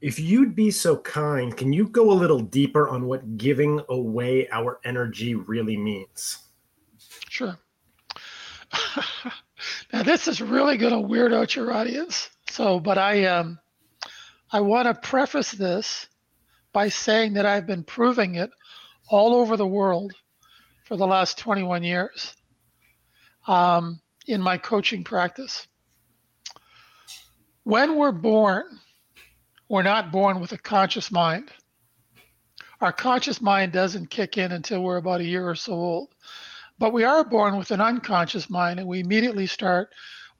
If 0.00 0.18
you'd 0.18 0.54
be 0.54 0.70
so 0.70 0.96
kind, 0.98 1.54
can 1.54 1.72
you 1.72 1.88
go 1.88 2.10
a 2.10 2.14
little 2.14 2.38
deeper 2.38 2.88
on 2.88 3.06
what 3.06 3.36
giving 3.36 3.80
away 3.88 4.48
our 4.50 4.80
energy 4.84 5.34
really 5.34 5.76
means? 5.76 6.38
Sure. 7.28 7.58
now 9.92 10.02
this 10.02 10.28
is 10.28 10.40
really 10.40 10.78
going 10.78 10.92
to 10.92 11.00
weird 11.00 11.34
out 11.34 11.56
your 11.56 11.72
audience. 11.72 12.30
So, 12.48 12.80
but 12.80 12.96
I 12.96 13.24
um, 13.26 13.58
I 14.52 14.60
want 14.60 14.86
to 14.86 14.94
preface 15.08 15.50
this 15.50 16.06
by 16.72 16.88
saying 16.88 17.34
that 17.34 17.44
I've 17.44 17.66
been 17.66 17.84
proving 17.84 18.36
it 18.36 18.50
all 19.08 19.34
over 19.34 19.56
the 19.56 19.66
world 19.66 20.14
for 20.90 20.96
the 20.96 21.06
last 21.06 21.38
21 21.38 21.84
years 21.84 22.34
um, 23.46 24.00
in 24.26 24.42
my 24.42 24.58
coaching 24.58 25.04
practice. 25.04 25.68
When 27.62 27.96
we're 27.96 28.10
born, 28.10 28.64
we're 29.68 29.84
not 29.84 30.10
born 30.10 30.40
with 30.40 30.50
a 30.50 30.58
conscious 30.58 31.12
mind. 31.12 31.52
Our 32.80 32.90
conscious 32.92 33.40
mind 33.40 33.70
doesn't 33.70 34.10
kick 34.10 34.36
in 34.36 34.50
until 34.50 34.82
we're 34.82 34.96
about 34.96 35.20
a 35.20 35.24
year 35.24 35.48
or 35.48 35.54
so 35.54 35.74
old. 35.74 36.08
But 36.76 36.92
we 36.92 37.04
are 37.04 37.22
born 37.22 37.56
with 37.56 37.70
an 37.70 37.80
unconscious 37.80 38.50
mind, 38.50 38.80
and 38.80 38.88
we 38.88 38.98
immediately 38.98 39.46
start 39.46 39.90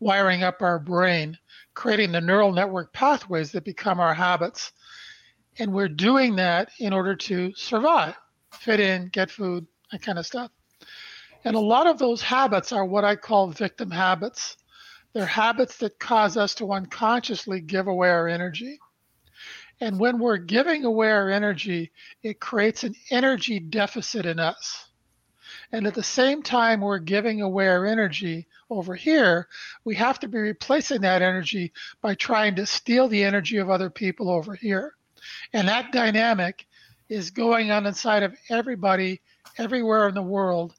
wiring 0.00 0.42
up 0.42 0.62
our 0.62 0.80
brain, 0.80 1.38
creating 1.74 2.10
the 2.10 2.20
neural 2.20 2.50
network 2.50 2.92
pathways 2.92 3.52
that 3.52 3.64
become 3.64 4.00
our 4.00 4.14
habits. 4.14 4.72
And 5.60 5.72
we're 5.72 5.88
doing 5.88 6.34
that 6.36 6.70
in 6.80 6.92
order 6.92 7.14
to 7.14 7.54
survive, 7.54 8.16
fit 8.50 8.80
in, 8.80 9.10
get 9.10 9.30
food, 9.30 9.64
that 9.92 10.03
kind 10.03 10.18
of 10.18 10.26
stuff. 10.26 10.50
And 11.44 11.57
a 11.57 11.61
lot 11.61 11.87
of 11.87 11.98
those 11.98 12.22
habits 12.22 12.72
are 12.72 12.85
what 12.85 13.05
I 13.05 13.16
call 13.16 13.48
victim 13.48 13.90
habits. 13.90 14.57
They're 15.12 15.26
habits 15.26 15.79
that 15.79 15.98
cause 15.98 16.37
us 16.37 16.55
to 16.57 16.72
unconsciously 16.72 17.61
give 17.61 17.88
away 17.88 18.11
our 18.11 18.29
energy. 18.29 18.79
And 19.81 19.98
when 19.98 20.18
we're 20.18 20.37
giving 20.37 20.85
away 20.85 21.11
our 21.11 21.31
energy, 21.31 21.90
it 22.22 22.38
creates 22.38 22.85
an 22.85 22.94
energy 23.11 23.59
deficit 23.59 24.26
in 24.26 24.38
us. 24.38 24.90
And 25.72 25.87
at 25.87 25.94
the 25.94 26.03
same 26.03 26.42
time, 26.42 26.81
we're 26.81 26.98
giving 26.98 27.40
away 27.40 27.68
our 27.68 27.87
energy 27.87 28.46
over 28.70 28.94
here, 28.94 29.48
we 29.85 29.96
have 29.96 30.20
to 30.20 30.29
be 30.29 30.38
replacing 30.38 31.00
that 31.00 31.22
energy 31.22 31.72
by 32.00 32.14
trying 32.14 32.55
to 32.55 32.66
steal 32.66 33.09
the 33.09 33.24
energy 33.24 33.57
of 33.57 33.68
other 33.68 33.90
people 33.90 34.31
over 34.31 34.55
here. 34.55 34.94
And 35.53 35.68
that 35.68 35.92
dynamic 35.92 36.66
is 37.09 37.31
going 37.31 37.72
on 37.72 37.87
inside 37.87 38.22
of 38.22 38.37
everybody, 38.48 39.20
everywhere 39.60 40.08
in 40.08 40.14
the 40.14 40.22
world, 40.22 40.74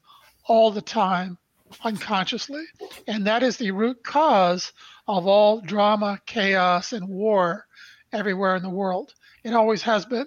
all 0.46 0.72
the 0.72 0.82
time, 0.82 1.38
unconsciously. 1.84 2.64
And 3.06 3.26
that 3.26 3.42
is 3.42 3.56
the 3.56 3.70
root 3.70 4.02
cause 4.02 4.72
of 5.06 5.26
all 5.26 5.60
drama, 5.60 6.20
chaos, 6.26 6.92
and 6.92 7.08
war 7.08 7.66
everywhere 8.12 8.56
in 8.56 8.62
the 8.62 8.70
world. 8.70 9.14
It 9.44 9.54
always 9.54 9.82
has 9.82 10.04
been. 10.04 10.26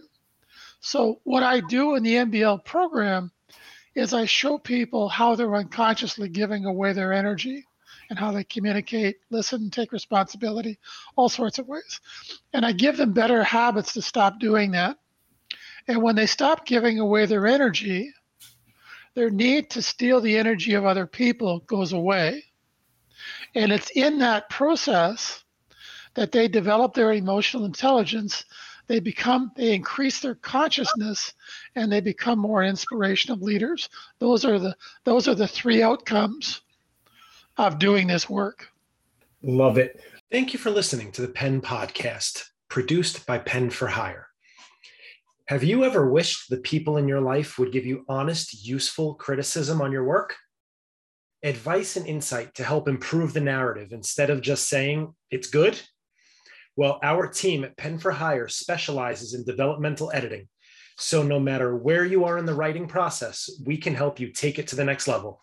So, 0.80 1.20
what 1.24 1.44
I 1.44 1.60
do 1.60 1.96
in 1.96 2.04
the 2.04 2.16
MBL 2.16 2.64
program 2.64 3.32
is 3.94 4.14
I 4.14 4.26
show 4.26 4.58
people 4.58 5.10
how 5.10 5.36
they're 5.36 5.56
unconsciously 5.56 6.30
giving 6.30 6.66
away 6.66 6.94
their 6.94 7.12
energy 7.12 7.66
and 8.10 8.20
how 8.20 8.32
they 8.32 8.44
communicate, 8.44 9.18
listen, 9.30 9.70
take 9.70 9.92
responsibility, 9.92 10.78
all 11.16 11.30
sorts 11.30 11.60
of 11.60 11.68
ways. 11.68 12.00
And 12.54 12.66
I 12.66 12.72
give 12.72 12.98
them 12.98 13.14
better 13.14 13.44
habits 13.44 13.94
to 13.94 14.02
stop 14.02 14.40
doing 14.40 14.72
that. 14.72 14.98
And 15.88 16.02
when 16.02 16.16
they 16.16 16.26
stop 16.26 16.66
giving 16.66 17.00
away 17.00 17.26
their 17.26 17.48
energy, 17.48 18.12
their 19.16 19.30
need 19.30 19.70
to 19.72 19.82
steal 19.82 20.22
the 20.22 20.38
energy 20.38 20.74
of 20.74 20.86
other 20.86 21.08
people 21.08 21.60
goes 21.62 21.94
away. 21.94 22.44
And 23.56 23.72
it's 23.72 23.90
in 23.92 24.20
that 24.20 24.50
process 24.50 25.44
that 26.14 26.32
they 26.32 26.48
develop 26.48 26.94
their 26.94 27.14
emotional 27.14 27.66
intelligence. 27.66 28.46
They 28.88 29.00
become 29.00 29.52
they 29.56 29.74
increase 29.74 30.20
their 30.20 30.36
consciousness 30.36 31.34
and 31.76 31.92
they 31.92 32.02
become 32.02 32.38
more 32.38 32.64
inspirational 32.64 33.40
leaders. 33.40 33.90
Those 34.20 34.46
are 34.46 34.60
the 34.60 34.76
those 35.06 35.28
are 35.28 35.36
the 35.36 35.48
three 35.48 35.82
outcomes 35.82 36.62
of 37.58 37.80
doing 37.80 38.08
this 38.08 38.30
work. 38.30 38.70
Love 39.42 39.78
it. 39.78 40.02
Thank 40.32 40.54
you 40.54 40.60
for 40.60 40.70
listening 40.70 41.12
to 41.14 41.22
the 41.22 41.28
pen 41.30 41.62
podcast 41.62 42.50
produced 42.68 43.26
by 43.26 43.38
pen 43.38 43.70
for 43.70 43.88
hire 43.88 44.28
have 45.48 45.64
you 45.64 45.84
ever 45.84 46.10
wished 46.10 46.50
the 46.50 46.58
people 46.58 46.98
in 46.98 47.08
your 47.08 47.22
life 47.22 47.60
would 47.60 47.72
give 47.72 47.86
you 47.86 48.04
honest 48.10 48.66
useful 48.66 49.16
criticism 49.16 49.82
on 49.82 49.92
your 49.92 50.04
work 50.04 50.36
advice 51.44 51.96
and 51.96 52.08
insight 52.08 52.56
to 52.56 52.64
help 52.64 52.88
improve 52.88 53.34
the 53.34 53.42
narrative 53.42 53.92
instead 53.92 54.30
of 54.30 54.42
just 54.42 54.68
saying 54.68 55.14
it's 55.30 55.48
good 55.48 55.80
well, 56.78 57.00
our 57.02 57.28
team 57.28 57.64
at 57.64 57.78
Pen 57.78 57.98
for 58.00 58.12
Hire 58.12 58.50
specializes 58.50 59.34
in 59.34 59.46
developmental 59.46 60.12
editing. 60.14 60.50
So 60.98 61.24
no 61.24 61.40
matter 61.40 61.74
where 61.76 62.06
you 62.06 62.26
are 62.26 62.38
in 62.38 62.46
the 62.46 62.54
writing 62.54 62.88
process, 62.88 63.50
we 63.66 63.78
can 63.78 63.96
help 63.96 64.20
you 64.20 64.32
take 64.32 64.60
it 64.60 64.68
to 64.68 64.76
the 64.76 64.84
next 64.84 65.08
level. 65.08 65.42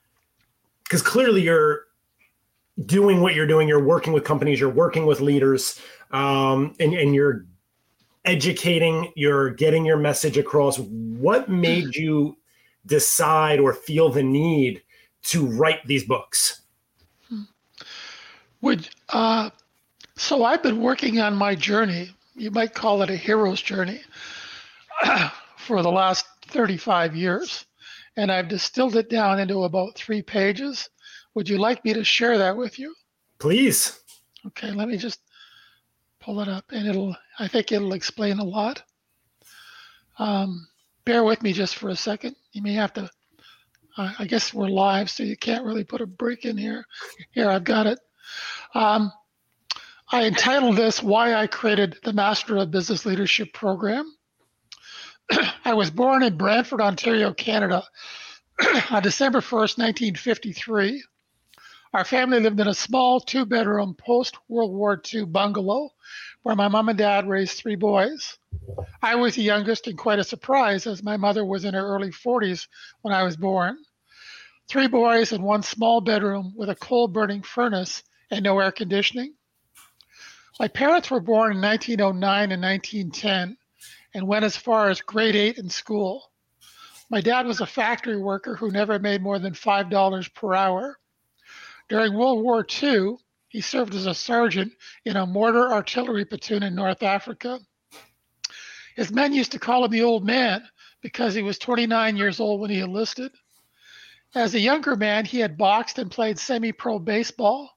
because 0.83 1.01
clearly 1.01 1.41
you're 1.41 1.83
doing 2.85 3.21
what 3.21 3.35
you're 3.35 3.47
doing. 3.47 3.67
You're 3.67 3.83
working 3.83 4.13
with 4.13 4.23
companies, 4.23 4.59
you're 4.59 4.69
working 4.69 5.05
with 5.05 5.21
leaders, 5.21 5.79
um, 6.11 6.75
and, 6.79 6.93
and 6.93 7.13
you're 7.13 7.45
educating, 8.25 9.11
you're 9.15 9.51
getting 9.51 9.85
your 9.85 9.97
message 9.97 10.37
across. 10.37 10.79
What 10.79 11.49
made 11.49 11.95
you 11.95 12.37
decide 12.85 13.59
or 13.59 13.73
feel 13.73 14.09
the 14.09 14.23
need 14.23 14.81
to 15.23 15.45
write 15.45 15.85
these 15.85 16.03
books? 16.03 16.61
Would 18.61 18.89
uh, 19.13 19.49
so 20.15 20.43
I've 20.43 20.63
been 20.63 20.82
working 20.82 21.19
on 21.19 21.36
my 21.36 21.56
journey. 21.56 22.10
You 22.36 22.52
might 22.52 22.73
call 22.73 23.02
it 23.02 23.10
a 23.10 23.15
hero's 23.15 23.62
journey 23.62 24.02
for 25.58 25.82
the 25.82 25.91
last 25.91 26.26
35 26.47 27.15
years 27.15 27.65
and 28.15 28.32
I've 28.32 28.47
distilled 28.47 28.95
it 28.95 29.10
down 29.10 29.39
into 29.39 29.63
about 29.63 29.95
three 29.95 30.21
pages. 30.21 30.89
Would 31.34 31.49
you 31.49 31.58
like 31.58 31.84
me 31.84 31.93
to 31.93 32.04
share 32.04 32.38
that 32.38 32.56
with 32.56 32.78
you? 32.78 32.93
Please. 33.39 33.99
Okay, 34.47 34.71
let 34.71 34.88
me 34.88 34.97
just 34.97 35.19
pull 36.19 36.39
it 36.41 36.47
up, 36.47 36.65
and 36.71 36.88
it'll. 36.88 37.15
I 37.39 37.47
think 37.47 37.71
it'll 37.71 37.93
explain 37.93 38.39
a 38.39 38.43
lot. 38.43 38.84
Um, 40.19 40.67
bear 41.06 41.23
with 41.23 41.41
me 41.41 41.54
just 41.54 41.76
for 41.76 41.89
a 41.89 41.95
second. 41.95 42.36
You 42.52 42.62
may 42.62 42.73
have 42.73 42.93
to. 42.93 43.10
Uh, 43.97 44.13
I 44.19 44.26
guess 44.26 44.54
we're 44.54 44.69
live, 44.69 45.10
so 45.10 45.23
you 45.23 45.38
can't 45.38 45.65
really 45.65 45.84
put 45.84 46.02
a 46.02 46.08
break 46.08 46.45
in 46.45 46.58
here. 46.58 46.86
Here, 47.32 47.49
I've 47.49 47.63
got 47.63 47.88
it. 47.88 47.99
Um, 48.73 49.12
I 50.12 50.25
entitled 50.25 50.75
this 50.77 51.01
"Why 51.01 51.36
I 51.36 51.47
Created 51.47 51.97
the 52.03 52.13
Master 52.13 52.57
of 52.57 52.71
Business 52.71 53.05
Leadership 53.05 53.53
Program." 53.53 54.12
I 55.65 55.73
was 55.73 55.91
born 55.91 56.23
in 56.23 56.38
Brantford, 56.38 56.81
Ontario, 56.81 57.33
Canada, 57.33 57.83
on 58.89 59.01
December 59.01 59.39
1st, 59.39 59.77
1953. 59.77 61.03
Our 61.93 62.03
family 62.03 62.39
lived 62.39 62.59
in 62.59 62.67
a 62.67 62.73
small 62.73 63.19
two 63.19 63.45
bedroom 63.45 63.95
post 63.95 64.38
World 64.47 64.73
War 64.73 64.99
II 65.13 65.25
bungalow 65.25 65.91
where 66.41 66.55
my 66.55 66.67
mom 66.67 66.89
and 66.89 66.97
dad 66.97 67.27
raised 67.27 67.57
three 67.57 67.75
boys. 67.75 68.38
I 69.01 69.15
was 69.15 69.36
the 69.36 69.43
youngest 69.43 69.88
and 69.88 69.97
quite 69.97 70.19
a 70.19 70.23
surprise 70.23 70.88
as 70.88 71.03
my 71.03 71.17
mother 71.17 71.45
was 71.45 71.65
in 71.65 71.75
her 71.75 71.86
early 71.86 72.09
40s 72.09 72.67
when 73.01 73.13
I 73.13 73.23
was 73.23 73.38
born. 73.38 73.77
Three 74.67 74.88
boys 74.88 75.31
in 75.31 75.43
one 75.43 75.62
small 75.62 76.01
bedroom 76.01 76.53
with 76.55 76.69
a 76.69 76.75
coal 76.75 77.07
burning 77.07 77.43
furnace 77.43 78.01
and 78.31 78.43
no 78.43 78.59
air 78.59 78.71
conditioning. 78.71 79.33
My 80.59 80.67
parents 80.67 81.09
were 81.09 81.19
born 81.19 81.55
in 81.55 81.62
1909 81.62 82.51
and 82.51 82.62
1910 82.62 83.57
and 84.13 84.27
went 84.27 84.45
as 84.45 84.55
far 84.55 84.89
as 84.89 85.01
grade 85.01 85.36
eight 85.36 85.57
in 85.57 85.69
school. 85.69 86.31
My 87.09 87.21
dad 87.21 87.45
was 87.45 87.62
a 87.62 87.65
factory 87.65 88.17
worker 88.17 88.55
who 88.55 88.71
never 88.71 88.99
made 88.99 89.21
more 89.21 89.39
than 89.39 89.53
$5 89.53 90.33
per 90.33 90.53
hour. 90.53 90.99
During 91.89 92.13
World 92.13 92.43
War 92.43 92.65
II, 92.81 93.17
he 93.49 93.62
served 93.62 93.93
as 93.93 94.05
a 94.05 94.13
sergeant 94.13 94.73
in 95.05 95.15
a 95.15 95.25
mortar 95.25 95.71
artillery 95.71 96.25
platoon 96.25 96.63
in 96.63 96.73
North 96.73 97.03
Africa. 97.03 97.59
His 98.95 99.12
men 99.12 99.33
used 99.33 99.51
to 99.51 99.59
call 99.59 99.86
him 99.86 99.91
the 99.91 100.03
old 100.03 100.25
man 100.25 100.63
because 101.01 101.33
he 101.33 101.41
was 101.41 101.59
29 101.59 102.15
years 102.15 102.39
old 102.39 102.62
when 102.62 102.69
he 102.69 102.79
enlisted. 102.79 103.31
As 104.36 104.55
a 104.55 104.59
younger 104.59 104.95
man, 104.95 105.25
he 105.25 105.39
had 105.39 105.57
boxed 105.57 105.99
and 105.99 106.09
played 106.09 106.39
semi 106.39 106.71
pro 106.71 106.97
baseball. 106.97 107.72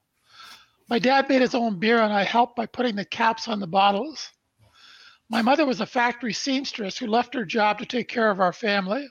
My 0.89 0.99
dad 0.99 1.27
made 1.27 1.41
his 1.41 1.55
own 1.55 1.79
beer, 1.79 2.01
and 2.01 2.13
I 2.13 2.23
helped 2.23 2.55
by 2.55 2.65
putting 2.65 2.95
the 2.95 3.05
caps 3.05 3.47
on 3.47 3.59
the 3.59 3.67
bottles. 3.67 4.31
My 5.29 5.41
mother 5.41 5.65
was 5.65 5.81
a 5.81 5.85
factory 5.85 6.31
seamstress 6.31 6.97
who 6.97 7.07
left 7.07 7.33
her 7.33 7.43
job 7.43 7.79
to 7.79 7.85
take 7.85 8.07
care 8.07 8.29
of 8.29 8.39
our 8.39 8.53
family. 8.53 9.09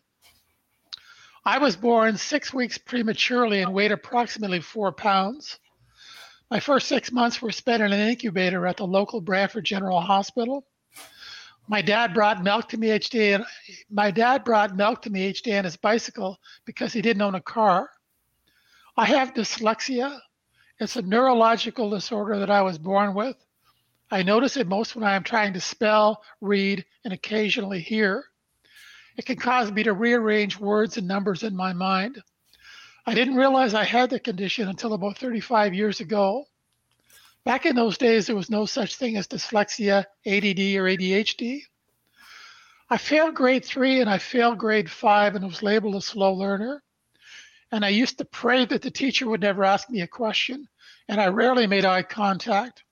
I 1.45 1.59
was 1.59 1.77
born 1.77 2.17
six 2.17 2.53
weeks 2.53 2.79
prematurely 2.79 3.61
and 3.61 3.75
weighed 3.75 3.93
approximately 3.93 4.61
four 4.61 4.91
pounds. 4.91 5.59
My 6.51 6.61
first 6.61 6.89
six 6.89 7.13
months 7.13 7.43
were 7.43 7.53
spent 7.53 7.83
in 7.83 7.93
an 7.93 8.09
incubator 8.09 8.67
at 8.67 8.79
the 8.79 8.87
local 8.87 9.21
Brantford 9.21 9.65
General 9.65 10.01
Hospital. 10.01 10.67
My 11.69 11.83
dad 11.83 12.15
brought 12.15 12.43
milk 12.43 12.69
to 12.71 12.79
me 12.79 12.93
each 12.93 13.11
day, 13.11 13.35
and 13.35 13.45
my 13.91 14.11
dad 14.11 14.45
brought 14.45 14.77
milk 14.77 15.03
to 15.03 15.11
me 15.11 15.29
each 15.29 15.43
day 15.43 15.59
on 15.59 15.65
his 15.65 15.77
bicycle 15.77 16.39
because 16.65 16.93
he 16.93 17.03
didn't 17.03 17.23
own 17.23 17.35
a 17.35 17.41
car. 17.41 17.91
I 18.97 19.05
have 19.05 19.35
dyslexia. 19.35 20.19
It's 20.79 20.97
a 20.97 21.03
neurological 21.03 21.89
disorder 21.89 22.39
that 22.41 22.51
I 22.51 22.61
was 22.63 22.77
born 22.77 23.15
with. 23.15 23.37
I 24.11 24.23
notice 24.23 24.57
it 24.57 24.67
most 24.67 24.95
when 24.95 25.05
I 25.05 25.17
am 25.17 25.25
trying 25.25 25.55
to 25.55 25.61
spell, 25.61 26.23
read, 26.41 26.85
and 27.03 27.15
occasionally 27.15 27.81
hear. 27.81 28.25
It 29.17 29.25
can 29.25 29.37
cause 29.37 29.73
me 29.73 29.83
to 29.85 29.95
rearrange 29.95 30.59
words 30.59 30.99
and 30.99 31.09
numbers 31.09 31.43
in 31.43 31.57
my 31.57 31.73
mind. 31.73 32.23
I 33.07 33.15
didn't 33.15 33.37
realize 33.37 33.73
I 33.73 33.85
had 33.85 34.11
the 34.11 34.21
condition 34.21 34.69
until 34.69 34.93
about 34.93 35.17
35 35.17 35.73
years 35.73 36.01
ago. 36.01 36.47
Back 37.45 37.65
in 37.65 37.75
those 37.75 37.97
days, 37.97 38.27
there 38.27 38.37
was 38.37 38.51
no 38.51 38.67
such 38.67 38.97
thing 38.97 39.17
as 39.17 39.29
dyslexia, 39.29 40.05
ADD, 40.27 40.77
or 40.77 40.89
ADHD. 40.89 41.63
I 42.91 42.99
failed 42.99 43.35
grade 43.35 43.65
three 43.65 44.01
and 44.01 44.11
I 44.11 44.19
failed 44.19 44.59
grade 44.59 44.91
five 44.91 45.35
and 45.35 45.45
was 45.47 45.63
labeled 45.63 45.95
a 45.95 46.03
slow 46.03 46.35
learner. 46.35 46.83
And 47.73 47.85
I 47.85 47.89
used 47.89 48.19
to 48.19 48.25
pray 48.25 48.65
that 48.65 48.83
the 48.83 48.91
teacher 48.91 49.29
would 49.29 49.41
never 49.41 49.65
ask 49.65 49.91
me 49.91 50.01
a 50.01 50.07
question, 50.07 50.69
and 51.09 51.21
I 51.21 51.29
rarely 51.29 51.67
made 51.67 51.85
eye 51.85 52.03
contact. 52.03 52.85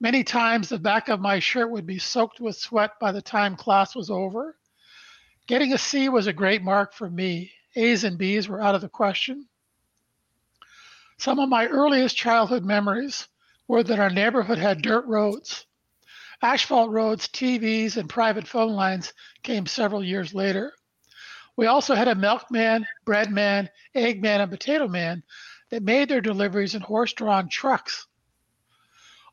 Many 0.00 0.24
times 0.24 0.68
the 0.68 0.78
back 0.78 1.08
of 1.08 1.20
my 1.20 1.38
shirt 1.38 1.70
would 1.70 1.86
be 1.86 1.98
soaked 1.98 2.40
with 2.40 2.56
sweat 2.56 2.98
by 3.00 3.12
the 3.12 3.22
time 3.22 3.56
class 3.56 3.94
was 3.94 4.10
over. 4.10 4.56
Getting 5.46 5.72
a 5.72 5.78
C 5.78 6.08
was 6.08 6.26
a 6.26 6.32
great 6.32 6.62
mark 6.62 6.92
for 6.92 7.08
me. 7.08 7.52
A's 7.74 8.04
and 8.04 8.18
B's 8.18 8.48
were 8.48 8.60
out 8.60 8.74
of 8.74 8.80
the 8.80 8.88
question. 8.88 9.48
Some 11.18 11.38
of 11.38 11.48
my 11.48 11.66
earliest 11.66 12.16
childhood 12.16 12.64
memories 12.64 13.28
were 13.68 13.82
that 13.82 14.00
our 14.00 14.10
neighborhood 14.10 14.58
had 14.58 14.82
dirt 14.82 15.06
roads. 15.06 15.66
Asphalt 16.42 16.90
roads, 16.90 17.28
TVs, 17.28 17.96
and 17.96 18.08
private 18.08 18.48
phone 18.48 18.72
lines 18.72 19.12
came 19.44 19.66
several 19.66 20.02
years 20.02 20.34
later. 20.34 20.72
We 21.56 21.66
also 21.66 21.94
had 21.94 22.08
a 22.08 22.14
milkman, 22.14 22.86
breadman, 23.04 23.68
eggman, 23.94 24.40
and 24.40 24.50
potato 24.50 24.88
man 24.88 25.22
that 25.70 25.82
made 25.82 26.08
their 26.08 26.20
deliveries 26.20 26.74
in 26.74 26.82
horse 26.82 27.12
drawn 27.12 27.48
trucks 27.48 28.06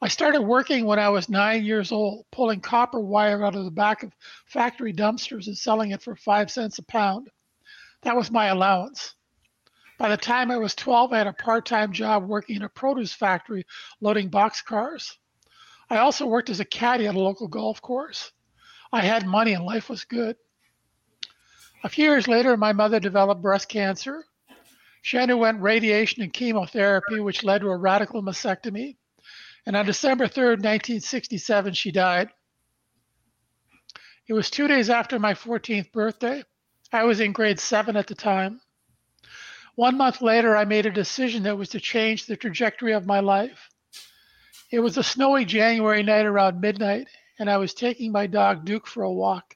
I 0.01 0.08
started 0.08 0.43
working 0.43 0.86
when 0.86 0.97
I 0.97 1.10
was 1.10 1.27
nine 1.27 1.65
years 1.65 1.91
old, 1.91 2.25
pulling 2.32 2.62
copper 2.62 3.01
wire 3.01 3.43
out 3.43 3.55
of 3.55 3.65
the 3.65 3.71
back 3.71 4.01
of 4.01 4.15
factory 4.45 4.93
dumpsters 4.93 5.47
and 5.47 5.58
selling 5.58 5.91
it 5.91 6.01
for 6.01 6.15
five 6.15 6.49
cents 6.49 6.79
a 6.79 6.84
pound. 6.84 7.29
That 8.03 8.15
was 8.15 8.32
my 8.32 8.45
allowance. 8.45 9.15
By 9.97 10.08
the 10.08 10.15
time 10.15 10.51
I 10.51 10.58
was 10.58 10.73
12, 10.73 11.12
I 11.12 11.17
had 11.17 11.27
a 11.27 11.34
part 11.34 11.65
time 11.65 11.91
job 11.91 12.25
working 12.25 12.55
in 12.55 12.62
a 12.62 12.69
produce 12.69 13.12
factory 13.12 13.65
loading 13.99 14.29
boxcars. 14.29 15.17
I 15.89 15.97
also 15.97 16.25
worked 16.25 16.49
as 16.49 16.62
a 16.62 16.65
caddy 16.65 17.05
at 17.05 17.15
a 17.15 17.19
local 17.19 17.49
golf 17.49 17.82
course. 17.82 18.32
I 18.93 19.01
had 19.01 19.25
money 19.25 19.51
and 19.51 19.65
life 19.65 19.89
was 19.89 20.05
good. 20.05 20.38
A 21.82 21.89
few 21.89 22.06
years 22.06 22.28
later, 22.28 22.58
my 22.58 22.74
mother 22.74 23.00
developed 23.00 23.42
breast 23.42 23.70
cancer. 23.70 24.26
She 25.02 25.18
underwent 25.18 25.62
radiation 25.62 26.22
and 26.22 26.34
chemotherapy, 26.34 27.22
which 27.22 27.44
led 27.44 27.62
to 27.62 27.70
a 27.70 27.78
radical 27.78 28.22
mastectomy. 28.22 28.98
And 29.65 29.78
on 29.78 29.86
December 29.86 30.26
3rd, 30.26 30.60
1967, 30.63 31.74
she 31.74 31.92
died. 31.92 32.30
It 34.28 34.34
was 34.34 34.50
two 34.50 34.68
days 34.68 34.89
after 34.89 35.20
my 35.20 35.34
14th 35.34 35.92
birthday. 35.94 36.44
I 36.92 37.04
was 37.04 37.22
in 37.22 37.32
grade 37.32 37.60
seven 37.60 37.96
at 37.96 38.08
the 38.08 38.15
time. 38.15 38.60
One 39.76 39.98
month 39.98 40.22
later, 40.22 40.58
I 40.58 40.65
made 40.65 40.86
a 40.86 40.92
decision 40.92 41.44
that 41.44 41.58
was 41.58 41.70
to 41.70 41.80
change 41.80 42.26
the 42.26 42.36
trajectory 42.36 42.92
of 42.92 43.06
my 43.06 43.22
life. 43.22 43.70
It 44.70 44.82
was 44.82 44.98
a 44.98 45.04
snowy 45.04 45.46
January 45.46 46.04
night 46.04 46.26
around 46.26 46.60
midnight, 46.60 47.08
and 47.39 47.50
I 47.50 47.58
was 47.58 47.74
taking 47.74 48.12
my 48.12 48.28
dog 48.28 48.65
Duke 48.65 48.86
for 48.86 49.04
a 49.04 49.12
walk. 49.12 49.56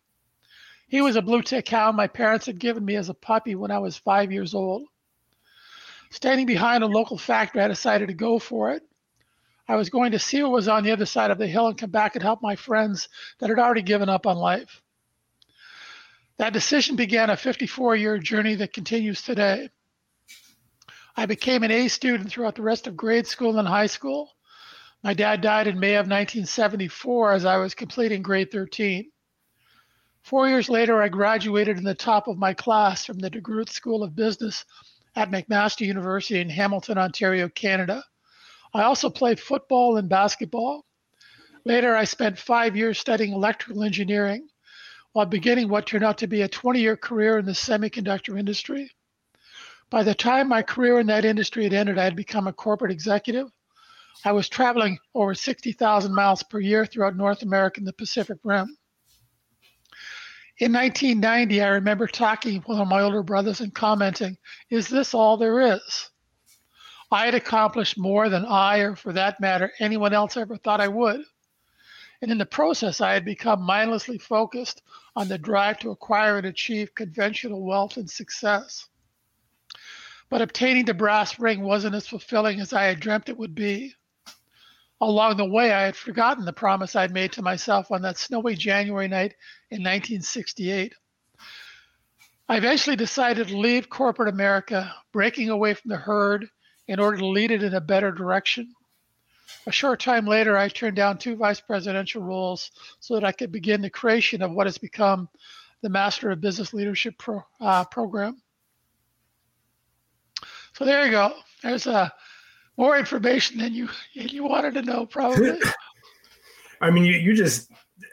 He 0.94 1.02
was 1.02 1.16
a 1.16 1.24
blue 1.24 1.42
tick 1.42 1.68
hound 1.70 1.98
my 1.98 2.06
parents 2.06 2.46
had 2.46 2.60
given 2.60 2.86
me 2.86 2.98
as 2.98 3.10
a 3.10 3.16
puppy 3.16 3.56
when 3.56 3.72
I 3.72 3.80
was 3.80 3.98
five 3.98 4.32
years 4.32 4.54
old. 4.54 4.84
Standing 6.12 6.46
behind 6.46 6.84
a 6.84 6.88
local 6.88 7.18
factory, 7.18 7.64
I 7.64 7.68
decided 7.68 8.10
to 8.10 8.14
go 8.14 8.38
for 8.38 8.70
it. 8.70 8.84
I 9.68 9.76
was 9.76 9.90
going 9.90 10.12
to 10.12 10.20
see 10.20 10.44
what 10.44 10.52
was 10.52 10.68
on 10.68 10.84
the 10.84 10.92
other 10.92 11.08
side 11.08 11.32
of 11.32 11.40
the 11.40 11.48
hill 11.48 11.66
and 11.66 11.76
come 11.80 11.90
back 11.90 12.14
and 12.14 12.22
help 12.22 12.44
my 12.44 12.56
friends 12.56 13.10
that 13.40 13.50
had 13.50 13.58
already 13.58 13.82
given 13.82 14.08
up 14.08 14.28
on 14.28 14.38
life. 14.38 14.84
That 16.38 16.54
decision 16.54 16.96
began 16.96 17.32
a 17.32 17.38
54 17.38 17.96
year 17.96 18.20
journey 18.20 18.54
that 18.54 18.72
continues 18.72 19.24
today. 19.24 19.72
I 21.18 21.26
became 21.26 21.64
an 21.64 21.72
A 21.72 21.88
student 21.88 22.30
throughout 22.30 22.54
the 22.54 22.62
rest 22.62 22.86
of 22.86 22.96
grade 22.96 23.26
school 23.26 23.58
and 23.58 23.68
high 23.68 23.88
school. 23.88 24.30
My 25.04 25.16
dad 25.16 25.42
died 25.42 25.66
in 25.66 25.80
May 25.80 25.96
of 25.96 26.06
1974 26.06 27.34
as 27.34 27.46
I 27.46 27.58
was 27.58 27.74
completing 27.74 28.22
grade 28.22 28.52
13. 28.52 29.10
Four 30.24 30.48
years 30.48 30.70
later, 30.70 31.02
I 31.02 31.10
graduated 31.10 31.78
in 31.78 31.84
the 31.84 31.94
top 31.94 32.30
of 32.30 32.38
my 32.38 32.54
class 32.54 33.06
from 33.06 33.20
the 33.20 33.30
DeGroote 33.30 33.70
School 33.70 34.04
of 34.04 34.16
Business 34.16 34.64
at 35.18 35.30
McMaster 35.30 35.86
University 35.86 36.40
in 36.40 36.50
Hamilton, 36.50 36.98
Ontario, 36.98 37.50
Canada. 37.50 38.02
I 38.74 38.84
also 38.84 39.10
played 39.10 39.38
football 39.38 39.98
and 39.98 40.08
basketball. 40.08 40.86
Later, 41.66 41.94
I 41.94 42.06
spent 42.06 42.40
five 42.40 42.78
years 42.78 42.98
studying 42.98 43.34
electrical 43.34 43.84
engineering 43.84 44.48
while 45.12 45.26
beginning 45.26 45.68
what 45.68 45.86
turned 45.86 46.06
out 46.06 46.20
to 46.20 46.28
be 46.28 46.42
a 46.42 46.48
20 46.48 46.80
year 46.80 46.96
career 46.96 47.38
in 47.38 47.46
the 47.46 47.52
semiconductor 47.52 48.40
industry. 48.40 48.90
By 49.90 50.04
the 50.04 50.16
time 50.16 50.48
my 50.48 50.62
career 50.62 51.00
in 51.00 51.08
that 51.08 51.26
industry 51.26 51.66
had 51.66 51.74
ended, 51.74 52.00
I 52.00 52.06
had 52.06 52.16
become 52.16 52.48
a 52.48 52.54
corporate 52.54 52.94
executive. 52.94 53.52
I 54.24 54.32
was 54.32 54.48
traveling 54.48 55.00
over 55.14 55.36
60,000 55.36 56.16
miles 56.16 56.44
per 56.44 56.62
year 56.62 56.86
throughout 56.86 57.18
North 57.18 57.44
America 57.44 57.80
and 57.80 57.88
the 57.88 57.94
Pacific 57.94 58.38
Rim. 58.46 58.78
In 60.60 60.72
1990, 60.72 61.62
I 61.64 61.68
remember 61.70 62.06
talking 62.06 62.58
with 62.58 62.68
one 62.68 62.80
of 62.80 62.88
my 62.88 63.02
older 63.02 63.24
brothers 63.24 63.60
and 63.60 63.74
commenting, 63.74 64.38
Is 64.70 64.88
this 64.88 65.16
all 65.16 65.36
there 65.36 65.76
is? 65.76 66.12
I 67.12 67.26
had 67.26 67.34
accomplished 67.34 67.98
more 67.98 68.30
than 68.30 68.46
I, 68.46 68.80
or 68.80 68.96
for 68.96 69.14
that 69.14 69.40
matter, 69.40 69.72
anyone 69.80 70.14
else 70.14 70.38
ever 70.38 70.58
thought 70.58 70.80
I 70.80 70.88
would. 70.88 71.22
And 72.22 72.32
in 72.32 72.38
the 72.38 72.46
process, 72.46 73.02
I 73.02 73.14
had 73.14 73.26
become 73.26 73.64
mindlessly 73.64 74.20
focused 74.20 74.84
on 75.16 75.28
the 75.28 75.38
drive 75.40 75.80
to 75.80 75.92
acquire 75.92 76.38
and 76.38 76.46
achieve 76.46 76.96
conventional 76.96 77.66
wealth 77.66 77.98
and 77.98 78.10
success. 78.10 78.88
But 80.30 80.42
obtaining 80.42 80.86
the 80.86 80.94
brass 80.94 81.40
ring 81.40 81.62
wasn't 81.62 81.96
as 81.96 82.08
fulfilling 82.08 82.60
as 82.60 82.74
I 82.74 82.84
had 82.84 83.00
dreamt 83.00 83.30
it 83.30 83.38
would 83.38 83.56
be. 83.56 83.96
Along 85.10 85.38
the 85.38 85.46
way, 85.46 85.72
I 85.72 85.84
had 85.84 85.96
forgotten 85.96 86.46
the 86.46 86.54
promise 86.54 86.96
I'd 86.96 87.12
made 87.12 87.32
to 87.34 87.42
myself 87.42 87.92
on 87.92 88.02
that 88.04 88.18
snowy 88.18 88.56
January 88.56 89.08
night 89.08 89.36
in 89.72 89.80
1968. 89.80 90.94
I 92.50 92.58
eventually 92.58 92.96
decided 92.96 93.48
to 93.48 93.58
leave 93.58 93.90
corporate 93.90 94.30
America, 94.30 94.94
breaking 95.12 95.50
away 95.50 95.74
from 95.74 95.90
the 95.90 95.98
herd 95.98 96.50
in 96.88 97.00
order 97.00 97.18
to 97.18 97.28
lead 97.28 97.52
it 97.52 97.64
in 97.64 97.74
a 97.74 97.82
better 97.82 98.12
direction. 98.12 98.74
A 99.66 99.72
short 99.72 100.02
time 100.02 100.26
later, 100.26 100.58
I 100.58 100.68
turned 100.68 100.98
down 100.98 101.18
two 101.18 101.36
vice 101.36 101.62
presidential 101.62 102.22
roles 102.22 102.72
so 103.00 103.16
that 103.16 103.24
I 103.24 103.32
could 103.32 103.52
begin 103.52 103.82
the 103.82 103.90
creation 103.90 104.42
of 104.42 104.52
what 104.52 104.68
has 104.68 104.78
become 104.78 105.30
the 105.82 105.90
Master 105.90 106.32
of 106.32 106.42
Business 106.42 106.74
Leadership 106.74 107.18
pro, 107.18 107.44
uh, 107.62 107.86
program. 107.86 108.42
So 110.74 110.86
there 110.86 111.06
you 111.06 111.12
go. 111.12 111.34
There's 111.62 111.88
uh, 111.88 112.10
more 112.78 112.98
information 112.98 113.58
than 113.58 113.74
you 113.74 113.90
you 114.14 114.44
wanted 114.44 114.74
to 114.76 114.82
know, 114.82 115.06
probably. 115.06 115.60
I 116.82 116.90
mean, 116.92 117.06
you, 117.06 117.14
you 117.14 117.36
just 117.36 117.72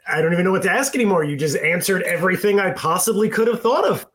I 0.09 0.21
don't 0.21 0.33
even 0.33 0.45
know 0.45 0.53
what 0.53 0.63
to 0.63 0.71
ask 0.71 0.95
anymore. 0.95 1.25
You 1.25 1.37
just 1.37 1.57
answered 1.57 2.03
everything 2.03 2.61
I 2.61 2.73
possibly 2.73 3.29
could 3.29 3.49
have 3.49 3.61
thought 3.61 3.85
of. 3.85 4.07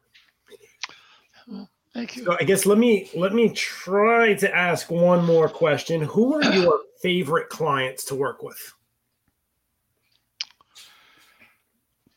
thank 1.94 2.16
you. 2.16 2.26
So 2.26 2.38
I 2.40 2.44
guess 2.44 2.66
let 2.66 2.78
me 2.78 3.10
let 3.16 3.34
me 3.34 3.50
try 3.50 4.34
to 4.36 4.56
ask 4.56 4.90
one 4.90 5.26
more 5.26 5.50
question. 5.50 6.02
Who 6.02 6.36
are 6.36 6.44
your 6.56 6.80
favorite 7.02 7.50
clients 7.50 8.06
to 8.06 8.16
work 8.16 8.44
with? 8.44 8.74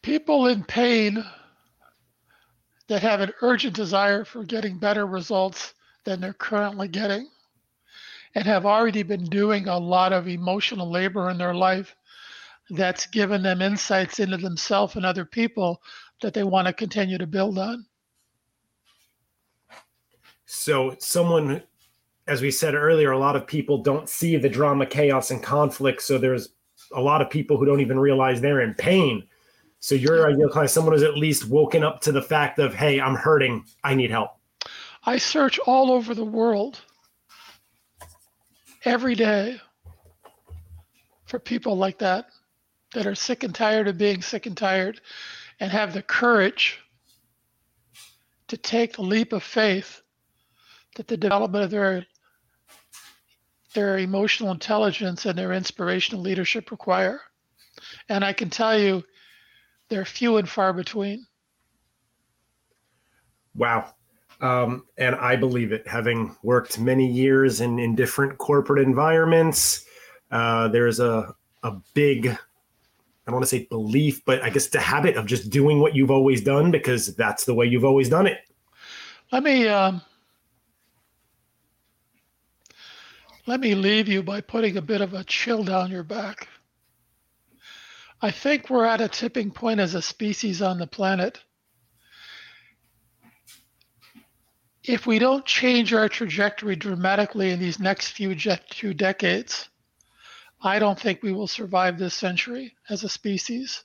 People 0.03 0.47
in 0.47 0.65
pain 0.65 1.25
that 2.87 3.03
have 3.03 3.21
an 3.21 3.33
urgent 3.43 3.75
desire 3.75 4.25
for 4.25 4.45
getting 4.45 4.79
better 4.79 5.07
results 5.07 5.75
than 6.05 6.21
they're 6.21 6.33
currently 6.33 6.89
getting 6.89 7.29
and 8.39 8.47
have 8.47 8.65
already 8.65 9.03
been 9.03 9.25
doing 9.25 9.67
a 9.67 9.77
lot 9.77 10.13
of 10.13 10.29
emotional 10.29 10.89
labor 10.89 11.29
in 11.29 11.39
their 11.39 11.55
life 11.55 11.97
that's 12.71 13.05
given 13.09 13.43
them 13.43 13.61
insights 13.61 14.21
into 14.21 14.37
themselves 14.37 14.95
and 14.95 15.05
other 15.05 15.25
people 15.25 15.83
that 16.23 16.35
they 16.35 16.45
want 16.45 16.69
to 16.69 16.73
continue 16.73 17.19
to 17.19 17.27
build 17.27 17.59
on. 17.59 17.85
So, 20.47 20.95
someone, 21.01 21.65
as 22.29 22.41
we 22.41 22.53
said 22.53 22.77
earlier, 22.77 23.11
a 23.11 23.19
lot 23.19 23.35
of 23.35 23.45
people 23.45 23.79
don't 23.83 24.09
see 24.09 24.37
the 24.37 24.49
drama, 24.49 24.87
chaos, 24.87 25.33
and 25.33 25.43
conflict. 25.43 26.01
So, 26.03 26.17
there's 26.17 26.51
a 26.95 27.01
lot 27.01 27.21
of 27.21 27.31
people 27.31 27.57
who 27.57 27.67
don't 27.67 27.81
even 27.81 27.99
realize 27.99 28.41
they're 28.41 28.61
in 28.61 28.75
pain. 28.75 29.25
So, 29.81 29.97
your 29.97 30.31
ideal 30.31 30.49
client, 30.49 30.71
someone 30.71 30.95
who's 30.95 31.03
at 31.03 31.17
least 31.17 31.49
woken 31.49 31.83
up 31.83 32.01
to 32.03 32.13
the 32.13 32.23
fact 32.23 32.61
of, 32.61 32.73
hey, 32.73 33.01
I'm 33.01 33.17
hurting, 33.17 33.65
I 33.83 33.97
need 33.97 34.13
help. 34.13 34.31
I 35.03 35.17
search 35.17 35.59
all 35.67 35.91
over 35.91 36.15
the 36.15 36.25
world 36.25 36.83
every 38.89 39.15
day 39.15 39.61
for 41.27 41.39
people 41.39 41.77
like 41.77 41.99
that 41.99 42.27
that 42.95 43.07
are 43.07 43.15
sick 43.15 43.45
and 43.45 43.55
tired 43.55 43.87
of 43.87 43.99
being 43.99 44.23
sick 44.23 44.47
and 44.47 44.57
tired 44.57 44.99
and 45.61 45.71
have 45.71 45.93
the 45.93 46.01
courage 46.03 46.79
to 48.47 48.57
take 48.57 48.95
the 48.95 49.03
leap 49.03 49.35
of 49.35 49.43
faith 49.43 50.01
that 50.97 51.07
the 51.07 51.19
development 51.19 51.65
of 51.65 51.71
their 51.71 52.07
their 53.75 53.99
emotional 53.99 54.51
intelligence 54.51 55.27
and 55.27 55.39
their 55.39 55.53
inspirational 55.53 56.23
leadership 56.23 56.71
require. 56.71 57.21
And 58.09 58.25
I 58.25 58.33
can 58.33 58.49
tell 58.49 58.79
you 58.79 59.05
they're 59.91 60.07
few 60.07 60.39
and 60.39 60.49
far 60.49 60.73
between. 60.73 61.27
Wow. 63.55 63.93
Um, 64.41 64.85
and 64.97 65.17
I 65.17 65.37
believe 65.37 65.73
it, 65.73 65.87
having 65.87 66.37
worked 66.43 66.79
many 66.79 67.07
years 67.07 67.61
in, 67.61 67.79
in 67.79 67.95
different 67.95 68.39
corporate 68.39 68.87
environments. 68.87 69.85
Uh, 70.31 70.69
there's 70.69 71.01
a, 71.01 71.35
a 71.63 71.73
big, 71.95 72.29
I 72.29 72.37
don't 73.27 73.35
want 73.35 73.45
to 73.45 73.49
say 73.49 73.67
belief, 73.67 74.25
but 74.25 74.43
I 74.43 74.51
guess 74.51 74.69
the 74.69 74.81
habit 74.81 75.17
of 75.17 75.27
just 75.27 75.51
doing 75.51 75.81
what 75.81 75.97
you've 75.97 76.11
always 76.11 76.41
done 76.41 76.71
because 76.71 77.17
that's 77.17 77.45
the 77.45 77.55
way 77.55 77.67
you've 77.67 77.85
always 77.85 78.09
done 78.09 78.27
it. 78.27 78.39
Let 79.33 79.43
me 79.43 79.69
um, 79.69 80.01
let 83.47 83.61
me 83.61 83.75
leave 83.75 84.09
you 84.09 84.23
by 84.23 84.41
putting 84.41 84.77
a 84.77 84.83
bit 84.83 85.01
of 85.01 85.15
a 85.15 85.25
chill 85.25 85.65
down 85.65 85.91
your 85.91 86.03
back. 86.03 86.49
I 88.21 88.31
think 88.31 88.71
we're 88.71 88.85
at 88.85 89.01
a 89.01 89.09
tipping 89.09 89.51
point 89.51 89.81
as 89.81 89.95
a 89.95 90.03
species 90.03 90.63
on 90.63 90.79
the 90.79 90.87
planet 90.87 91.41
if 94.89 95.07
we 95.07 95.19
don't 95.19 95.45
change 95.45 95.93
our 95.93 96.09
trajectory 96.09 96.75
dramatically 96.75 97.51
in 97.51 97.61
these 97.61 97.79
next 97.79 98.09
few, 98.09 98.35
few 98.71 98.95
decades, 98.95 99.69
I 100.63 100.79
don't 100.79 100.99
think 100.99 101.23
we 101.23 101.31
will 101.31 101.47
survive 101.47 101.99
this 101.99 102.15
century 102.15 102.75
as 102.89 103.05
a 103.05 103.09
species. 103.11 103.85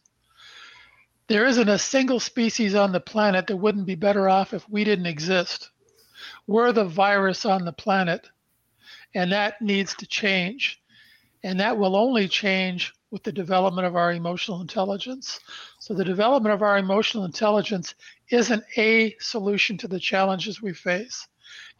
There 1.27 1.45
isn't 1.45 1.67
a 1.67 1.77
single 1.77 2.21
species 2.21 2.73
on 2.73 2.93
the 2.93 3.01
planet 3.01 3.47
that 3.47 3.57
wouldn't 3.57 3.85
be 3.85 3.95
better 3.95 4.29
off 4.29 4.53
if 4.53 4.67
we 4.69 4.85
didn't 4.85 5.05
exist. 5.05 5.71
We're 6.47 6.71
the 6.71 6.85
virus 6.85 7.45
on 7.45 7.65
the 7.65 7.73
planet, 7.73 8.29
and 9.13 9.33
that 9.33 9.61
needs 9.61 9.93
to 9.95 10.07
change. 10.07 10.81
And 11.43 11.59
that 11.59 11.77
will 11.77 11.97
only 11.97 12.29
change 12.29 12.93
with 13.11 13.23
the 13.23 13.31
development 13.33 13.85
of 13.85 13.97
our 13.97 14.13
emotional 14.13 14.61
intelligence. 14.61 15.41
So, 15.79 15.93
the 15.93 16.05
development 16.05 16.53
of 16.53 16.61
our 16.61 16.77
emotional 16.77 17.25
intelligence 17.25 17.93
isn't 18.31 18.63
a 18.77 19.15
solution 19.19 19.77
to 19.77 19.87
the 19.87 19.99
challenges 19.99 20.61
we 20.61 20.73
face, 20.73 21.27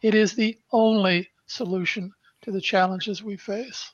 it 0.02 0.14
is 0.14 0.34
the 0.34 0.58
only 0.72 1.28
solution 1.46 2.12
to 2.42 2.52
the 2.52 2.60
challenges 2.60 3.22
we 3.22 3.36
face. 3.36 3.92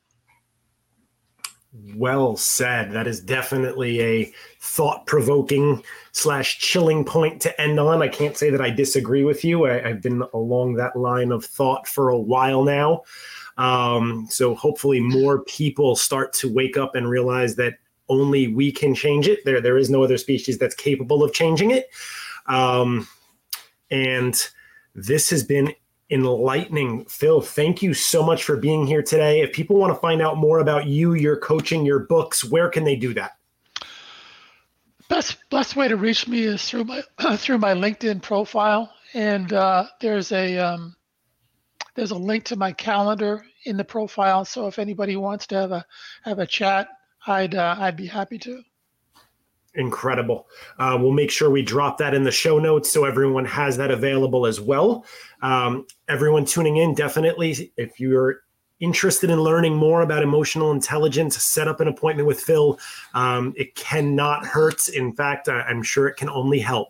Well 1.95 2.37
said. 2.37 2.91
That 2.91 3.07
is 3.07 3.21
definitely 3.21 4.01
a 4.01 4.33
thought 4.61 5.07
provoking 5.07 5.85
slash 6.11 6.59
chilling 6.59 7.05
point 7.05 7.41
to 7.43 7.61
end 7.61 7.79
on. 7.79 8.03
I 8.03 8.09
can't 8.09 8.37
say 8.37 8.51
that 8.51 8.61
I 8.61 8.71
disagree 8.71 9.23
with 9.23 9.45
you. 9.45 9.67
I, 9.67 9.89
have 9.89 10.03
been 10.03 10.25
along 10.35 10.75
that 10.75 10.97
line 10.97 11.31
of 11.31 11.45
thought 11.45 11.87
for 11.87 12.09
a 12.09 12.19
while 12.19 12.65
now. 12.65 13.03
Um, 13.57 14.27
so 14.29 14.55
hopefully 14.57 14.99
more 14.99 15.45
people 15.45 15.95
start 15.95 16.33
to 16.35 16.53
wake 16.53 16.77
up 16.77 16.97
and 16.97 17.09
realize 17.09 17.55
that 17.57 17.75
only 18.09 18.49
we 18.49 18.73
can 18.73 18.93
change 18.93 19.29
it. 19.29 19.45
There, 19.45 19.61
there 19.61 19.79
is 19.79 19.91
no 19.91 20.03
other 20.03 20.19
species 20.19 20.59
that's 20.59 20.75
capable 20.75 21.23
of 21.23 21.33
changing 21.33 21.71
it. 21.71 21.87
Um, 22.47 23.07
and 23.91 24.41
this 24.95 25.31
has 25.31 25.43
been 25.43 25.75
enlightening. 26.11 27.05
Phil, 27.07 27.41
thank 27.41 27.83
you 27.83 27.95
so 27.95 28.23
much 28.23 28.45
for 28.45 28.57
being 28.57 28.87
here 28.87 29.03
today. 29.03 29.41
If 29.41 29.53
people 29.53 29.77
want 29.77 29.95
to 29.95 30.01
find 30.01 30.21
out 30.21 30.37
more 30.37 30.59
about 30.59 30.87
you, 30.87 31.15
your 31.15 31.37
coaching, 31.37 31.87
your 31.87 32.01
books, 32.01 32.45
where 32.45 32.69
can 32.69 32.85
they 32.85 32.97
do 32.97 33.15
that? 33.15 33.37
Best 35.09 35.39
best 35.51 35.75
way 35.75 35.89
to 35.89 35.97
reach 35.97 36.29
me 36.29 36.45
is 36.45 36.65
through 36.69 36.85
my 36.85 37.03
through 37.37 37.59
my 37.59 37.75
LinkedIn 37.75 38.23
profile, 38.23 38.93
and 39.13 39.53
uh, 39.53 39.87
there's 40.01 40.31
a 40.31 40.57
um, 40.59 40.95
there's 41.97 42.13
a 42.13 42.17
link 42.17 42.45
to 42.45 42.57
my 42.57 42.73
calendar 42.73 43.45
in 43.65 43.77
the 43.77 43.85
profile. 43.85 44.45
So 44.45 44.69
if 44.69 44.79
anybody 44.79 45.17
wants 45.17 45.49
to 45.49 45.57
have 45.57 45.73
a 45.73 45.85
have 46.23 46.39
a 46.39 46.47
chat, 46.47 46.89
I'd 47.27 47.57
uh, 47.57 47.77
I'd 47.79 47.97
be 47.97 48.07
happy 48.07 48.39
to. 48.39 48.63
Incredible. 49.75 50.49
Uh, 50.79 50.99
we'll 51.01 51.13
make 51.13 51.31
sure 51.31 51.49
we 51.49 51.63
drop 51.63 51.99
that 51.99 52.13
in 52.13 52.25
the 52.25 52.33
show 52.33 52.59
notes 52.59 52.91
so 52.91 53.05
everyone 53.05 53.45
has 53.45 53.77
that 53.77 53.91
available 53.91 54.47
as 54.47 54.61
well. 54.61 55.05
Um, 55.43 55.87
everyone 56.09 56.45
tuning 56.45 56.79
in, 56.79 56.95
definitely, 56.95 57.73
if 57.77 58.01
you're 58.01 58.43
interested 58.81 59.31
in 59.31 59.41
learning 59.41 59.77
more 59.77 60.03
about 60.03 60.23
emotional 60.23 60.73
intelligence, 60.73 61.41
set 61.41 61.69
up 61.69 61.81
an 61.81 61.89
appointment 61.89 62.27
with 62.27 62.41
Phil. 62.41 62.79
Um, 63.15 63.55
it 63.57 63.75
cannot 63.75 64.45
hurt. 64.45 64.89
In 64.89 65.13
fact, 65.13 65.49
I'm 65.49 65.83
sure 65.83 66.09
it 66.09 66.17
can 66.17 66.31
only 66.31 66.59
help. 66.59 66.89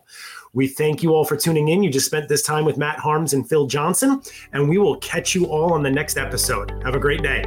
We 0.53 0.67
thank 0.67 1.03
you 1.03 1.13
all 1.13 1.23
for 1.23 1.37
tuning 1.37 1.69
in. 1.69 1.83
You 1.83 1.89
just 1.89 2.05
spent 2.05 2.27
this 2.29 2.41
time 2.41 2.65
with 2.65 2.77
Matt 2.77 2.99
Harms 2.99 3.33
and 3.33 3.47
Phil 3.47 3.67
Johnson, 3.67 4.21
and 4.53 4.67
we 4.67 4.77
will 4.77 4.97
catch 4.97 5.35
you 5.35 5.45
all 5.45 5.73
on 5.73 5.83
the 5.83 5.91
next 5.91 6.17
episode. 6.17 6.71
Have 6.83 6.95
a 6.95 6.99
great 6.99 7.21
day. 7.21 7.43